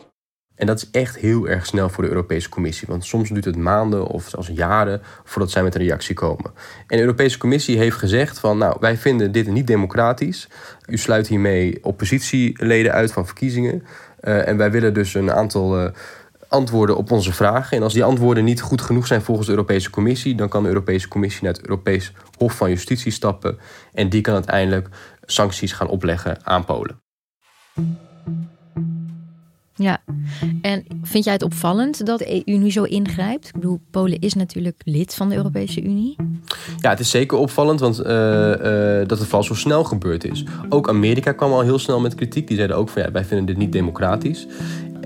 En 0.56 0.66
dat 0.66 0.76
is 0.76 0.90
echt 0.90 1.16
heel 1.16 1.48
erg 1.48 1.66
snel 1.66 1.88
voor 1.88 2.02
de 2.02 2.08
Europese 2.08 2.48
Commissie. 2.48 2.88
Want 2.88 3.04
soms 3.04 3.28
duurt 3.28 3.44
het 3.44 3.56
maanden 3.56 4.06
of 4.06 4.28
zelfs 4.28 4.48
jaren 4.48 5.02
voordat 5.24 5.50
zij 5.50 5.62
met 5.62 5.74
een 5.74 5.80
reactie 5.80 6.14
komen. 6.14 6.50
En 6.86 6.96
de 6.96 7.00
Europese 7.02 7.38
Commissie 7.38 7.78
heeft 7.78 7.96
gezegd 7.96 8.38
van... 8.38 8.58
nou, 8.58 8.76
wij 8.80 8.96
vinden 8.96 9.32
dit 9.32 9.46
niet 9.46 9.66
democratisch. 9.66 10.48
U 10.86 10.98
sluit 10.98 11.28
hiermee 11.28 11.78
oppositieleden 11.82 12.92
uit 12.92 13.12
van 13.12 13.26
verkiezingen. 13.26 13.82
Uh, 14.20 14.48
en 14.48 14.56
wij 14.56 14.70
willen 14.70 14.94
dus 14.94 15.14
een 15.14 15.32
aantal... 15.32 15.82
Uh, 15.82 15.88
antwoorden 16.48 16.96
op 16.96 17.10
onze 17.10 17.32
vragen. 17.32 17.76
En 17.76 17.82
als 17.82 17.92
die 17.92 18.04
antwoorden 18.04 18.44
niet 18.44 18.60
goed 18.60 18.80
genoeg 18.80 19.06
zijn 19.06 19.22
volgens 19.22 19.46
de 19.46 19.52
Europese 19.52 19.90
Commissie, 19.90 20.34
dan 20.34 20.48
kan 20.48 20.62
de 20.62 20.68
Europese 20.68 21.08
Commissie 21.08 21.42
naar 21.42 21.52
het 21.52 21.62
Europees 21.62 22.12
Hof 22.38 22.56
van 22.56 22.68
Justitie 22.68 23.12
stappen. 23.12 23.58
En 23.92 24.08
die 24.08 24.20
kan 24.20 24.34
uiteindelijk 24.34 24.88
sancties 25.24 25.72
gaan 25.72 25.88
opleggen 25.88 26.38
aan 26.44 26.64
Polen. 26.64 27.00
Ja, 29.78 30.00
en 30.62 30.84
vind 31.02 31.24
jij 31.24 31.32
het 31.32 31.42
opvallend 31.42 32.06
dat 32.06 32.18
de 32.18 32.48
EU 32.48 32.56
nu 32.56 32.70
zo 32.70 32.82
ingrijpt? 32.82 33.46
Ik 33.46 33.52
bedoel, 33.52 33.80
Polen 33.90 34.20
is 34.20 34.34
natuurlijk 34.34 34.82
lid 34.84 35.14
van 35.14 35.28
de 35.28 35.34
Europese 35.34 35.82
Unie. 35.82 36.16
Ja, 36.80 36.90
het 36.90 37.00
is 37.00 37.10
zeker 37.10 37.38
opvallend, 37.38 37.80
want 37.80 38.00
uh, 38.00 38.06
uh, 38.06 39.08
dat 39.08 39.18
het 39.18 39.22
vooral 39.22 39.42
zo 39.42 39.54
snel 39.54 39.84
gebeurd 39.84 40.24
is. 40.24 40.44
Ook 40.68 40.88
Amerika 40.88 41.32
kwam 41.32 41.52
al 41.52 41.60
heel 41.60 41.78
snel 41.78 42.00
met 42.00 42.14
kritiek. 42.14 42.46
Die 42.46 42.56
zeiden 42.56 42.76
ook 42.76 42.88
van 42.88 43.02
ja, 43.02 43.10
wij 43.10 43.24
vinden 43.24 43.46
dit 43.46 43.56
niet 43.56 43.72
democratisch. 43.72 44.46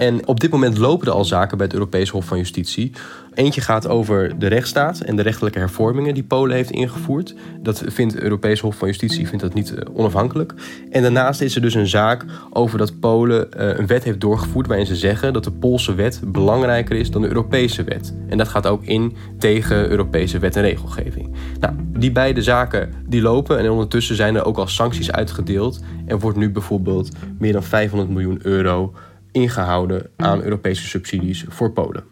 En 0.00 0.26
op 0.26 0.40
dit 0.40 0.50
moment 0.50 0.78
lopen 0.78 1.06
er 1.06 1.12
al 1.12 1.24
zaken 1.24 1.56
bij 1.56 1.66
het 1.66 1.74
Europees 1.74 2.10
Hof 2.10 2.24
van 2.24 2.38
Justitie. 2.38 2.92
Eentje 3.34 3.60
gaat 3.60 3.88
over 3.88 4.38
de 4.38 4.46
rechtsstaat 4.46 5.00
en 5.00 5.16
de 5.16 5.22
rechtelijke 5.22 5.58
hervormingen 5.58 6.14
die 6.14 6.22
Polen 6.22 6.56
heeft 6.56 6.70
ingevoerd. 6.70 7.34
Dat 7.62 7.82
vindt 7.86 8.14
het 8.14 8.22
Europees 8.22 8.60
Hof 8.60 8.76
van 8.76 8.88
Justitie 8.88 9.28
vindt 9.28 9.44
dat 9.44 9.54
niet 9.54 9.74
eh, 9.74 9.84
onafhankelijk. 9.92 10.54
En 10.90 11.02
daarnaast 11.02 11.40
is 11.40 11.54
er 11.54 11.60
dus 11.60 11.74
een 11.74 11.86
zaak 11.86 12.24
over 12.50 12.78
dat 12.78 13.00
Polen 13.00 13.52
eh, 13.52 13.78
een 13.78 13.86
wet 13.86 14.04
heeft 14.04 14.20
doorgevoerd 14.20 14.66
waarin 14.66 14.86
ze 14.86 14.96
zeggen 14.96 15.32
dat 15.32 15.44
de 15.44 15.52
Poolse 15.52 15.94
wet 15.94 16.20
belangrijker 16.26 16.96
is 16.96 17.10
dan 17.10 17.22
de 17.22 17.28
Europese 17.28 17.84
wet. 17.84 18.14
En 18.28 18.38
dat 18.38 18.48
gaat 18.48 18.66
ook 18.66 18.84
in 18.84 19.16
tegen 19.38 19.90
Europese 19.90 20.38
wet 20.38 20.56
en 20.56 20.62
regelgeving. 20.62 21.34
Nou, 21.58 21.74
die 21.98 22.12
beide 22.12 22.42
zaken 22.42 22.92
die 23.06 23.22
lopen 23.22 23.58
en 23.58 23.70
ondertussen 23.70 24.16
zijn 24.16 24.36
er 24.36 24.44
ook 24.44 24.56
al 24.56 24.66
sancties 24.66 25.12
uitgedeeld. 25.12 25.80
En 26.06 26.18
wordt 26.18 26.38
nu 26.38 26.50
bijvoorbeeld 26.50 27.10
meer 27.38 27.52
dan 27.52 27.62
500 27.62 28.10
miljoen 28.10 28.38
euro 28.42 28.92
ingehouden 29.32 30.10
aan 30.16 30.42
Europese 30.42 30.86
subsidies 30.86 31.44
voor 31.48 31.72
Polen. 31.72 32.04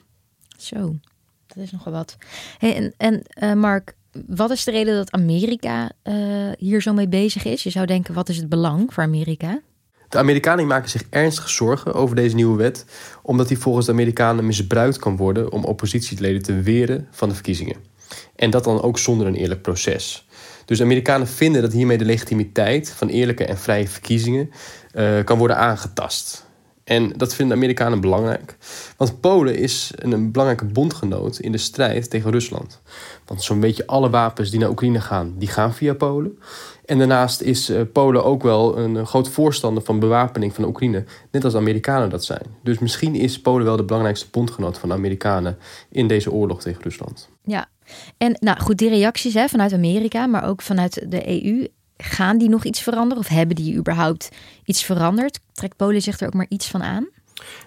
Zo, 0.57 0.97
dat 1.47 1.57
is 1.57 1.71
nogal 1.71 1.93
wat. 1.93 2.17
Hey, 2.59 2.77
en 2.77 2.95
en 2.97 3.23
uh, 3.43 3.53
Mark, 3.53 3.95
wat 4.27 4.51
is 4.51 4.65
de 4.65 4.71
reden 4.71 4.97
dat 4.97 5.11
Amerika 5.11 5.91
uh, 6.05 6.15
hier 6.59 6.83
zo 6.83 6.93
mee 6.93 7.09
bezig 7.09 7.45
is? 7.45 7.63
Je 7.63 7.71
zou 7.71 7.87
denken, 7.87 8.15
wat 8.15 8.29
is 8.29 8.37
het 8.37 8.49
belang 8.49 8.95
voor 8.95 9.03
Amerika? 9.03 9.61
De 10.09 10.19
Amerikanen 10.19 10.67
maken 10.67 10.91
zich 10.91 11.03
ernstig 11.11 11.49
zorgen 11.49 11.95
over 11.95 12.17
deze 12.17 12.35
nieuwe 12.35 12.57
wet, 12.57 12.85
omdat 13.23 13.49
die 13.49 13.59
volgens 13.59 13.87
de 13.87 13.93
Amerikanen 13.93 14.47
misbruikt 14.47 14.99
kan 14.99 15.17
worden 15.17 15.53
om 15.53 15.65
oppositieleden 15.65 16.43
te 16.43 16.61
weren 16.61 17.09
van 17.11 17.29
de 17.29 17.35
verkiezingen. 17.35 17.77
En 18.37 18.51
dat 18.51 18.65
dan 18.65 18.83
ook 18.83 18.99
zonder 18.99 19.27
een 19.27 19.35
eerlijk 19.35 19.63
proces. 19.63 20.27
Dus 20.65 20.79
de 20.79 20.85
Amerikanen 20.85 21.29
vinden 21.29 21.63
dat 21.63 21.73
hiermee 21.73 21.99
de 21.99 22.05
legitimiteit 22.05 22.91
van 22.91 23.09
eerlijke 23.09 23.45
en 23.45 23.59
vrije 23.59 23.89
verkiezingen 23.89 24.51
uh, 24.95 25.25
kan 25.25 25.39
worden 25.39 25.57
aangetast. 25.57 26.47
En 26.89 27.13
dat 27.17 27.35
vinden 27.35 27.57
de 27.57 27.63
Amerikanen 27.63 28.01
belangrijk. 28.01 28.57
Want 28.97 29.21
Polen 29.21 29.57
is 29.57 29.91
een, 29.95 30.33
belangrijke 30.33 30.65
bondgenoot 30.65 31.39
in 31.39 31.53
de 31.53 31.59
strijd 31.59 32.11
tegen 32.11 32.31
Rusland. 32.31 32.81
Want 33.25 33.43
zo'n 33.43 33.61
beetje 33.61 33.87
alle 33.87 34.11
wapens 34.11 34.51
die 34.51 34.61
naar 34.61 34.69
Oekraïne 34.69 35.01
gaan, 35.01 35.35
die 35.39 35.49
gaan 35.49 35.75
via 35.75 35.95
Polen. 35.95 36.39
En 36.85 36.99
daarnaast 36.99 37.41
is 37.41 37.71
uh, 37.71 37.81
Polen 37.93 38.25
ook 38.25 38.43
wel 38.43 38.79
een 38.79 39.07
groot 39.07 39.29
voorstander 39.29 39.83
van 39.83 39.99
bewapening 39.99 40.55
van 40.55 40.65
Oekraïne. 40.65 41.05
Net 41.31 41.45
als 41.45 41.53
de 41.53 41.59
Amerikanen 41.59 42.11
dat 42.11 42.25
zijn. 42.25 42.47
Dus 42.63 42.79
misschien 42.79 43.15
is 43.15 43.41
Polen 43.41 43.65
wel 43.65 43.77
de 43.77 43.85
belangrijkste 43.85 44.27
bondgenoot 44.31 44.79
van 44.79 44.89
de 44.89 44.95
Amerikanen 44.95 45.59
in 45.91 46.09
deze 46.09 46.33
oorlog 46.33 46.61
tegen 46.61 46.83
Rusland. 46.83 47.29
Ja, 47.45 47.69
en 48.17 48.37
nou 48.41 48.61
goed, 48.61 48.79
die 48.79 48.89
reacties 48.89 49.35
hè, 49.35 49.49
vanuit 49.49 49.73
Amerika, 49.73 50.27
maar 50.27 50.45
ook 50.45 50.63
vanuit 50.63 51.05
de 51.11 51.45
EU. 51.45 51.67
Gaan 52.03 52.39
die 52.39 52.49
nog 52.49 52.65
iets 52.65 52.81
veranderen 52.81 53.23
of 53.23 53.29
hebben 53.29 53.57
die 53.57 53.75
überhaupt 53.75 54.29
iets 54.65 54.85
veranderd? 54.85 55.41
Trekt 55.53 55.77
Polen 55.77 56.03
zich 56.03 56.21
er 56.21 56.27
ook 56.27 56.35
maar 56.35 56.47
iets 56.49 56.67
van 56.67 56.83
aan? 56.83 57.09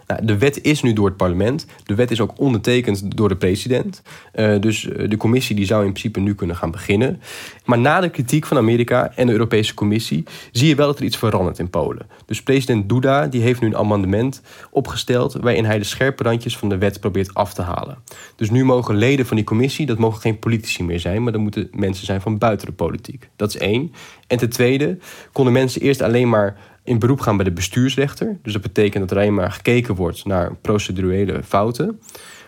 Nou, 0.07 0.25
de 0.25 0.37
wet 0.37 0.61
is 0.61 0.81
nu 0.81 0.93
door 0.93 1.07
het 1.07 1.17
parlement. 1.17 1.65
De 1.83 1.95
wet 1.95 2.11
is 2.11 2.21
ook 2.21 2.33
ondertekend 2.35 3.17
door 3.17 3.29
de 3.29 3.35
president. 3.35 4.01
Uh, 4.35 4.59
dus 4.59 4.87
eh, 4.87 5.09
de 5.09 5.17
commissie 5.17 5.55
die 5.55 5.65
zou 5.65 5.85
in 5.85 5.91
principe 5.91 6.19
nu 6.19 6.35
kunnen 6.35 6.55
gaan 6.55 6.71
beginnen. 6.71 7.21
Maar 7.65 7.79
na 7.79 7.99
de 7.99 8.09
kritiek 8.09 8.45
van 8.45 8.57
Amerika 8.57 9.11
en 9.15 9.25
de 9.25 9.31
Europese 9.31 9.73
Commissie 9.73 10.23
zie 10.51 10.67
je 10.67 10.75
wel 10.75 10.87
dat 10.87 10.99
er 10.99 11.05
iets 11.05 11.17
verandert 11.17 11.59
in 11.59 11.69
Polen. 11.69 12.07
Dus 12.25 12.43
president 12.43 12.89
Duda 12.89 13.27
die 13.27 13.41
heeft 13.41 13.61
nu 13.61 13.67
een 13.67 13.77
amendement 13.77 14.41
opgesteld 14.71 15.33
waarin 15.33 15.65
hij 15.65 15.77
de 15.77 15.83
scherpe 15.83 16.23
randjes 16.23 16.57
van 16.57 16.69
de 16.69 16.77
wet 16.77 16.99
probeert 16.99 17.33
af 17.33 17.53
te 17.53 17.61
halen. 17.61 17.97
Dus 18.35 18.49
nu 18.49 18.65
mogen 18.65 18.95
leden 18.95 19.25
van 19.25 19.35
die 19.35 19.45
commissie, 19.45 19.85
dat 19.85 19.97
mogen 19.97 20.21
geen 20.21 20.39
politici 20.39 20.83
meer 20.83 20.99
zijn, 20.99 21.23
maar 21.23 21.31
dat 21.31 21.41
moeten 21.41 21.67
mensen 21.71 22.05
zijn 22.05 22.21
van 22.21 22.37
buiten 22.37 22.67
de 22.67 22.73
politiek. 22.73 23.29
Dat 23.35 23.49
is 23.49 23.57
één. 23.57 23.93
En 24.27 24.37
ten 24.37 24.49
tweede 24.49 24.97
konden 25.31 25.53
mensen 25.53 25.81
eerst 25.81 26.01
alleen 26.01 26.29
maar 26.29 26.57
in 26.83 26.99
beroep 26.99 27.19
gaan 27.19 27.35
bij 27.35 27.45
de 27.45 27.51
bestuursrechter. 27.51 28.37
Dus 28.41 28.53
dat 28.53 28.61
betekent 28.61 29.01
dat 29.01 29.11
er 29.11 29.23
alleen 29.23 29.33
maar 29.33 29.51
gekeken 29.51 29.95
wordt 29.95 30.25
naar 30.25 30.55
procedurele 30.55 31.43
fouten. 31.43 32.01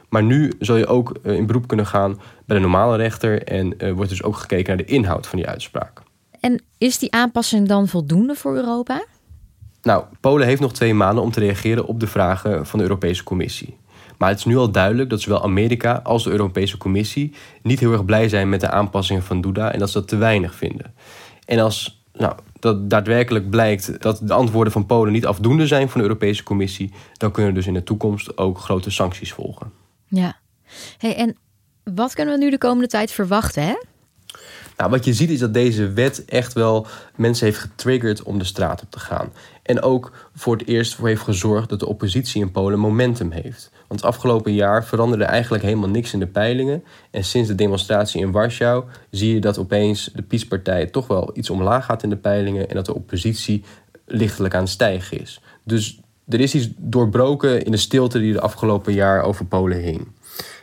Maar 0.10 0.24
nu 0.24 0.52
zul 0.60 0.76
je 0.76 0.88
ook 0.88 1.18
eh, 1.24 1.36
in 1.36 1.46
beroep 1.46 1.68
kunnen 1.68 1.86
gaan 1.86 2.20
bij 2.46 2.56
de 2.58 2.62
normale 2.62 2.98
rechter 2.98 3.44
en 3.44 3.74
uh, 3.78 3.92
wordt 3.92 4.10
dus 4.10 4.24
ook 4.24 4.36
gekeken 4.36 4.68
naar 4.68 4.86
de 4.86 4.92
inhoud 4.92 5.28
van 5.28 5.38
die 5.38 5.48
uitspraak. 5.48 6.02
En 6.40 6.62
is 6.78 6.98
die 6.98 7.12
aanpassing 7.12 7.68
dan 7.68 7.88
voldoende 7.88 8.36
voor 8.36 8.56
Europa? 8.56 9.06
Nou, 9.82 10.04
Polen 10.20 10.48
heeft 10.48 10.62
nog 10.62 10.74
twee 10.74 10.94
maanden 10.94 11.24
om 11.24 11.32
te 11.32 11.40
reageren 11.40 11.86
op 11.86 12.00
de 12.00 12.08
vragen 12.08 12.66
van 12.66 12.80
de 12.80 12.86
Europese 12.86 13.24
Commissie. 13.24 13.78
Maar 14.18 14.30
het 14.30 14.38
is 14.38 14.46
nu 14.46 14.58
al 14.58 14.72
duidelijk 14.72 15.10
dat 15.10 15.22
zowel 15.22 15.44
Amerika 15.44 16.00
als 16.04 16.24
de 16.24 16.30
Europese 16.30 16.78
Commissie 16.78 17.34
niet 17.62 17.80
heel 17.80 17.92
erg 17.92 18.06
blij 18.06 18.30
zijn 18.30 18.50
met 18.50 18.62
de 18.62 18.70
aanpassingen 18.70 19.24
van 19.24 19.42
Duda 19.42 19.72
en 19.72 19.80
dat 19.80 19.90
ze 19.90 20.00
dat 20.00 20.08
te 20.08 20.16
weinig 20.16 20.56
vinden. 20.56 20.94
En 21.46 21.60
als 21.60 22.03
nou, 22.14 22.36
dat 22.60 22.90
daadwerkelijk 22.90 23.50
blijkt 23.50 24.02
dat 24.02 24.20
de 24.24 24.34
antwoorden 24.34 24.74
van 24.74 24.86
Polen 24.86 25.14
niet 25.14 25.26
afdoende 25.26 25.68
zijn 25.68 25.90
van 25.90 26.02
de 26.02 26.08
Europese 26.08 26.44
Commissie, 26.44 26.94
dan 27.14 27.32
kunnen 27.32 27.54
dus 27.54 27.68
in 27.68 27.74
de 27.74 27.84
toekomst 27.84 28.38
ook 28.38 28.60
grote 28.60 28.92
sancties 28.92 29.34
volgen. 29.34 29.72
Ja. 30.08 30.38
Hey, 30.98 31.16
en 31.16 31.38
wat 31.84 32.14
kunnen 32.14 32.34
we 32.34 32.44
nu 32.44 32.50
de 32.50 32.58
komende 32.58 32.88
tijd 32.88 33.12
verwachten? 33.12 33.64
Hè? 33.64 33.76
Wat 34.90 35.06
je 35.06 35.14
ziet 35.14 35.30
is 35.30 35.40
dat 35.40 35.54
deze 35.54 35.92
wet 35.92 36.26
echt 36.26 36.54
wel 36.54 36.88
mensen 37.16 37.46
heeft 37.46 37.58
getriggerd 37.58 38.24
om 38.24 38.38
de 38.40 38.46
straat 38.46 38.82
op 38.82 38.92
te 38.92 39.00
gaan. 39.00 39.32
En 39.64 39.82
ook 39.82 40.12
voor 40.36 40.58
het 40.58 40.68
eerst 40.68 40.96
voor 40.96 41.08
heeft 41.08 41.22
gezorgd 41.22 41.70
dat 41.70 41.80
de 41.80 41.88
oppositie 41.88 42.42
in 42.42 42.52
Polen 42.52 42.80
momentum 42.80 43.32
heeft. 43.32 43.72
Want 43.88 44.02
het 44.02 44.10
afgelopen 44.10 44.54
jaar 44.54 44.86
veranderde 44.86 45.24
eigenlijk 45.24 45.64
helemaal 45.64 45.90
niks 45.90 46.14
in 46.14 46.20
de 46.20 46.28
peilingen. 46.28 46.84
En 47.12 47.24
sinds 47.24 47.48
de 47.48 47.56
demonstratie 47.56 48.22
in 48.22 48.32
Warschau 48.32 48.84
zie 49.10 49.34
je 49.34 49.40
dat 49.40 49.58
opeens 49.58 50.10
de 50.14 50.22
PiS-partij 50.22 50.86
toch 50.86 51.08
wel 51.08 51.32
iets 51.34 51.50
omlaag 51.50 51.86
gaat 51.86 52.04
in 52.04 52.10
de 52.10 52.18
peilingen. 52.18 52.70
En 52.70 52.76
dat 52.76 52.86
de 52.86 52.96
oppositie 52.96 53.64
lichtelijk 54.06 54.54
aan 54.54 54.62
het 54.62 54.70
stijgen 54.70 55.22
is. 55.22 55.42
Dus 55.64 56.00
er 56.28 56.40
is 56.40 56.56
iets 56.56 56.70
doorbroken 56.78 57.64
in 57.64 57.72
de 57.72 57.78
stilte 57.78 58.20
die 58.20 58.34
de 58.34 58.42
afgelopen 58.42 58.94
jaar 58.94 59.22
over 59.22 59.46
Polen 59.46 59.82
hing. 59.82 60.08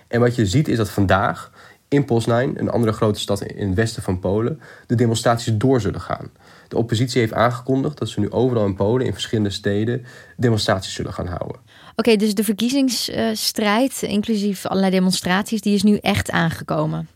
En 0.09 0.21
wat 0.21 0.35
je 0.35 0.47
ziet 0.47 0.69
is 0.69 0.77
dat 0.77 0.91
vandaag 0.91 1.53
in 1.91 2.05
Poznań, 2.05 2.53
een 2.57 2.71
andere 2.71 2.93
grote 2.93 3.21
stad 3.21 3.43
in 3.43 3.67
het 3.67 3.77
westen 3.77 4.03
van 4.03 4.19
Polen, 4.19 4.61
de 4.87 4.95
demonstraties 4.95 5.57
door 5.57 5.81
zullen 5.81 6.01
gaan. 6.01 6.31
De 6.69 6.77
oppositie 6.77 7.21
heeft 7.21 7.33
aangekondigd 7.33 7.99
dat 7.99 8.09
ze 8.09 8.21
nu 8.21 8.31
overal 8.31 8.67
in 8.67 8.75
Polen, 8.75 9.07
in 9.07 9.13
verschillende 9.13 9.51
steden, 9.51 10.05
demonstraties 10.37 10.95
zullen 10.95 11.13
gaan 11.13 11.27
houden. 11.27 11.61
Oké, 11.97 12.17
dus 12.17 12.35
de 12.35 12.45
verkiezingsstrijd, 12.45 14.03
inclusief 14.03 14.67
allerlei 14.67 14.93
demonstraties, 14.93 15.61
die 15.61 15.75
is 15.75 15.83
nu 15.83 15.97
echt 15.97 16.31
aangekomen. 16.31 17.09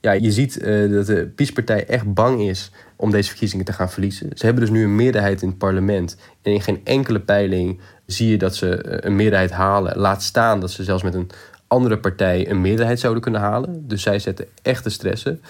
Ja, 0.00 0.12
je 0.12 0.32
ziet 0.32 0.58
uh, 0.58 0.92
dat 0.92 1.06
de 1.06 1.26
PiS-partij 1.34 1.86
echt 1.86 2.14
bang 2.14 2.40
is 2.40 2.70
om 2.96 3.10
deze 3.10 3.28
verkiezingen 3.28 3.64
te 3.64 3.72
gaan 3.72 3.90
verliezen. 3.90 4.30
Ze 4.34 4.44
hebben 4.44 4.64
dus 4.64 4.72
nu 4.72 4.84
een 4.84 4.96
meerderheid 4.96 5.42
in 5.42 5.48
het 5.48 5.58
parlement. 5.58 6.16
En 6.42 6.52
in 6.52 6.60
geen 6.60 6.80
enkele 6.84 7.20
peiling 7.20 7.80
zie 8.06 8.30
je 8.30 8.38
dat 8.38 8.56
ze 8.56 8.82
eh, 8.82 8.96
een 9.00 9.16
meerderheid 9.16 9.50
halen. 9.50 9.98
Laat 9.98 10.22
staan 10.22 10.60
dat 10.60 10.70
ze 10.70 10.84
zelfs 10.84 11.02
met 11.02 11.14
een 11.14 11.30
andere 11.68 11.98
partij 11.98 12.50
een 12.50 12.60
meerderheid 12.60 13.00
zouden 13.00 13.22
kunnen 13.22 13.40
halen. 13.40 13.88
Dus 13.88 14.02
zij 14.02 14.18
zetten 14.18 14.46
echte 14.62 14.90
stressen. 14.90 15.40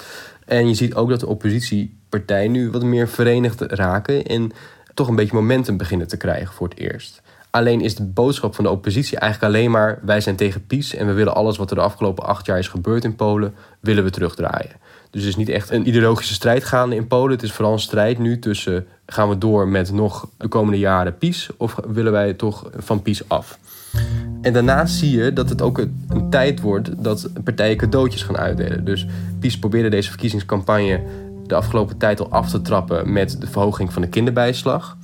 En 0.47 0.69
je 0.69 0.75
ziet 0.75 0.95
ook 0.95 1.09
dat 1.09 1.21
de 1.21 1.27
oppositiepartijen 1.27 2.51
nu 2.51 2.71
wat 2.71 2.83
meer 2.83 3.09
verenigd 3.09 3.61
raken 3.61 4.25
en 4.25 4.53
toch 4.95 5.09
een 5.09 5.17
beetje 5.17 5.37
momentum 5.37 5.77
beginnen 5.77 6.09
te 6.09 6.17
krijgen 6.17 6.55
voor 6.55 6.69
het 6.69 6.79
eerst. 6.79 7.23
Alleen 7.51 7.81
is 7.81 7.95
de 7.95 8.05
boodschap 8.05 8.55
van 8.55 8.65
de 8.65 8.71
oppositie 8.71 9.19
eigenlijk 9.19 9.55
alleen 9.55 9.71
maar: 9.71 9.99
wij 10.03 10.21
zijn 10.21 10.37
tegen 10.37 10.67
PiS 10.67 10.95
en 10.95 11.07
we 11.07 11.13
willen 11.13 11.35
alles 11.35 11.57
wat 11.57 11.71
er 11.71 11.77
de 11.77 11.83
afgelopen 11.83 12.25
acht 12.25 12.47
jaar 12.47 12.59
is 12.59 12.69
gebeurd 12.69 13.05
in 13.05 13.17
Polen, 13.17 13.55
willen 13.81 14.05
we 14.05 14.11
terugdraaien. 14.11 14.73
Dus 15.11 15.21
het 15.21 15.31
is 15.31 15.37
niet 15.37 15.49
echt 15.49 15.71
een 15.71 15.89
ideologische 15.89 16.35
strijd 16.35 16.65
gaande 16.65 16.97
in 16.97 17.07
Polen. 17.07 17.31
Het 17.31 17.43
is 17.43 17.53
vooral 17.53 17.73
een 17.73 17.79
strijd 17.79 18.19
nu 18.19 18.39
tussen 18.39 18.87
gaan 19.07 19.29
we 19.29 19.39
door 19.39 19.69
met 19.69 19.93
nog 19.93 20.29
de 20.39 20.49
komende 20.49 20.79
jaren 20.79 21.19
PiS 21.19 21.51
of 21.57 21.77
willen 21.87 22.13
wij 22.13 22.35
toch 22.35 22.71
van 22.77 23.03
PiS 23.03 23.29
af. 23.29 23.59
En 24.43 24.53
daarnaast 24.53 24.95
zie 24.95 25.17
je 25.17 25.33
dat 25.33 25.49
het 25.49 25.63
ook 25.63 25.79
een 25.79 26.27
tijd 26.31 26.61
wordt 26.61 27.05
dat 27.05 27.31
partijen 27.45 27.77
cadeautjes 27.77 28.23
gaan 28.23 28.37
uitdelen. 28.37 28.85
Dus 28.85 29.07
PiS 29.41 29.59
probeerde 29.59 29.89
deze 29.89 30.09
verkiezingscampagne 30.09 31.01
de 31.47 31.55
afgelopen 31.55 31.97
tijd 31.97 32.21
al 32.21 32.31
af 32.31 32.51
te 32.51 32.61
trappen 32.61 33.13
met 33.13 33.41
de 33.41 33.47
verhoging 33.47 33.93
van 33.93 34.03
de 34.03 34.09
kinderbijslag. 34.09 34.97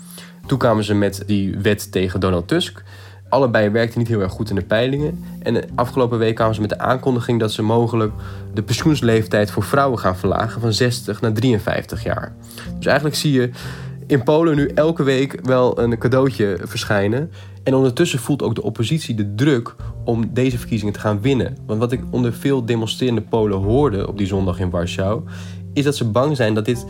Toen 0.47 0.59
kwamen 0.59 0.85
ze 0.85 0.95
met 0.95 1.23
die 1.27 1.59
wet 1.59 1.93
tegen 1.93 2.21
Donald 2.21 2.49
Tusk. 2.49 2.83
Allebei 3.29 3.71
werkten 3.71 3.99
niet 3.99 4.09
heel 4.09 4.21
erg 4.21 4.33
goed 4.33 4.51
in 4.51 4.55
de 4.55 4.65
peilingen. 4.65 5.25
En 5.43 5.55
de 5.55 5.65
afgelopen 5.75 6.19
week 6.19 6.35
kwamen 6.35 6.55
ze 6.55 6.61
met 6.61 6.71
de 6.71 6.79
aankondiging 6.79 7.41
dat 7.41 7.53
ze 7.53 7.63
mogelijk 7.63 8.13
de 8.55 8.63
pensioensleeftijd 8.63 9.51
voor 9.51 9.63
vrouwen 9.63 9.99
gaan 9.99 10.17
verlagen 10.17 10.61
van 10.61 10.73
60 10.73 11.21
naar 11.21 11.33
53 11.33 12.03
jaar. 12.03 12.35
Dus 12.77 12.87
eigenlijk 12.87 13.17
zie 13.17 13.33
je 13.33 13.51
in 14.07 14.23
Polen 14.23 14.57
nu 14.57 14.67
elke 14.67 15.03
week 15.03 15.39
wel 15.43 15.79
een 15.79 15.99
cadeautje 15.99 16.59
verschijnen. 16.63 17.31
En 17.63 17.75
ondertussen 17.75 18.19
voelt 18.19 18.43
ook 18.43 18.55
de 18.55 18.63
oppositie 18.63 19.15
de 19.15 19.35
druk 19.35 19.75
om 20.05 20.31
deze 20.33 20.59
verkiezingen 20.59 20.95
te 20.95 21.01
gaan 21.01 21.21
winnen. 21.21 21.57
Want 21.67 21.81
wat 21.81 21.93
ik 21.93 22.01
onder 22.11 22.33
veel 22.33 22.65
demonstrerende 22.65 23.21
Polen 23.21 23.59
hoorde 23.59 24.09
op 24.09 24.19
die 24.19 24.27
zondag 24.27 24.61
in 24.61 24.71
Warschau, 24.71 25.23
is 25.73 25.85
dat 25.85 25.97
ze 25.97 26.11
bang 26.11 26.37
zijn 26.37 26.55
dat 26.55 26.65
dit 26.65 26.87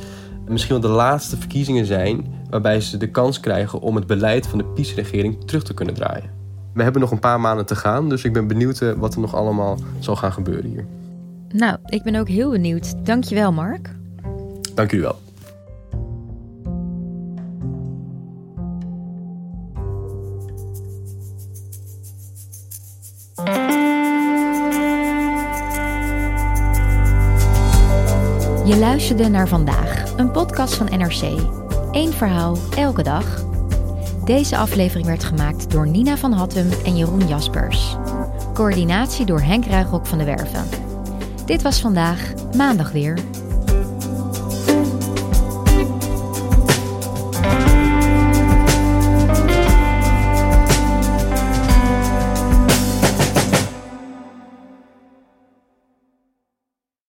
misschien 0.48 0.80
wel 0.80 0.90
de 0.90 0.96
laatste 0.96 1.36
verkiezingen 1.36 1.86
zijn 1.86 2.26
waarbij 2.50 2.80
ze 2.80 2.96
de 2.96 3.10
kans 3.10 3.40
krijgen 3.40 3.80
om 3.80 3.96
het 3.96 4.06
beleid 4.06 4.46
van 4.46 4.58
de 4.58 4.64
PiS-regering 4.64 5.44
terug 5.44 5.62
te 5.62 5.74
kunnen 5.74 5.94
draaien. 5.94 6.30
We 6.72 6.82
hebben 6.82 7.00
nog 7.00 7.10
een 7.10 7.18
paar 7.18 7.40
maanden 7.40 7.66
te 7.66 7.76
gaan, 7.76 8.08
dus 8.08 8.24
ik 8.24 8.32
ben 8.32 8.46
benieuwd 8.46 8.80
eh, 8.80 8.92
wat 8.92 9.14
er 9.14 9.20
nog 9.20 9.34
allemaal 9.34 9.78
zal 9.98 10.16
gaan 10.16 10.32
gebeuren 10.32 10.70
hier. 10.70 10.86
Nou, 11.48 11.78
ik 11.86 12.02
ben 12.02 12.14
ook 12.14 12.28
heel 12.28 12.50
benieuwd. 12.50 13.06
Dankjewel, 13.06 13.52
Mark. 13.52 13.94
Dank 14.74 14.92
u 14.92 15.00
wel. 15.00 15.23
Je 28.64 28.76
luisterde 28.76 29.28
naar 29.28 29.48
vandaag, 29.48 30.16
een 30.16 30.30
podcast 30.30 30.74
van 30.74 30.86
NRC. 30.98 31.22
Eén 31.90 32.12
verhaal, 32.12 32.56
elke 32.76 33.02
dag. 33.02 33.44
Deze 34.24 34.56
aflevering 34.56 35.06
werd 35.06 35.24
gemaakt 35.24 35.70
door 35.70 35.88
Nina 35.88 36.16
van 36.16 36.32
Hattem 36.32 36.70
en 36.84 36.96
Jeroen 36.96 37.28
Jaspers. 37.28 37.96
Coördinatie 38.54 39.26
door 39.26 39.40
Henk 39.40 39.66
Ruigrok 39.66 40.06
van 40.06 40.18
de 40.18 40.24
Werven. 40.24 40.64
Dit 41.46 41.62
was 41.62 41.80
vandaag, 41.80 42.32
maandag 42.56 42.92
weer. 42.92 43.18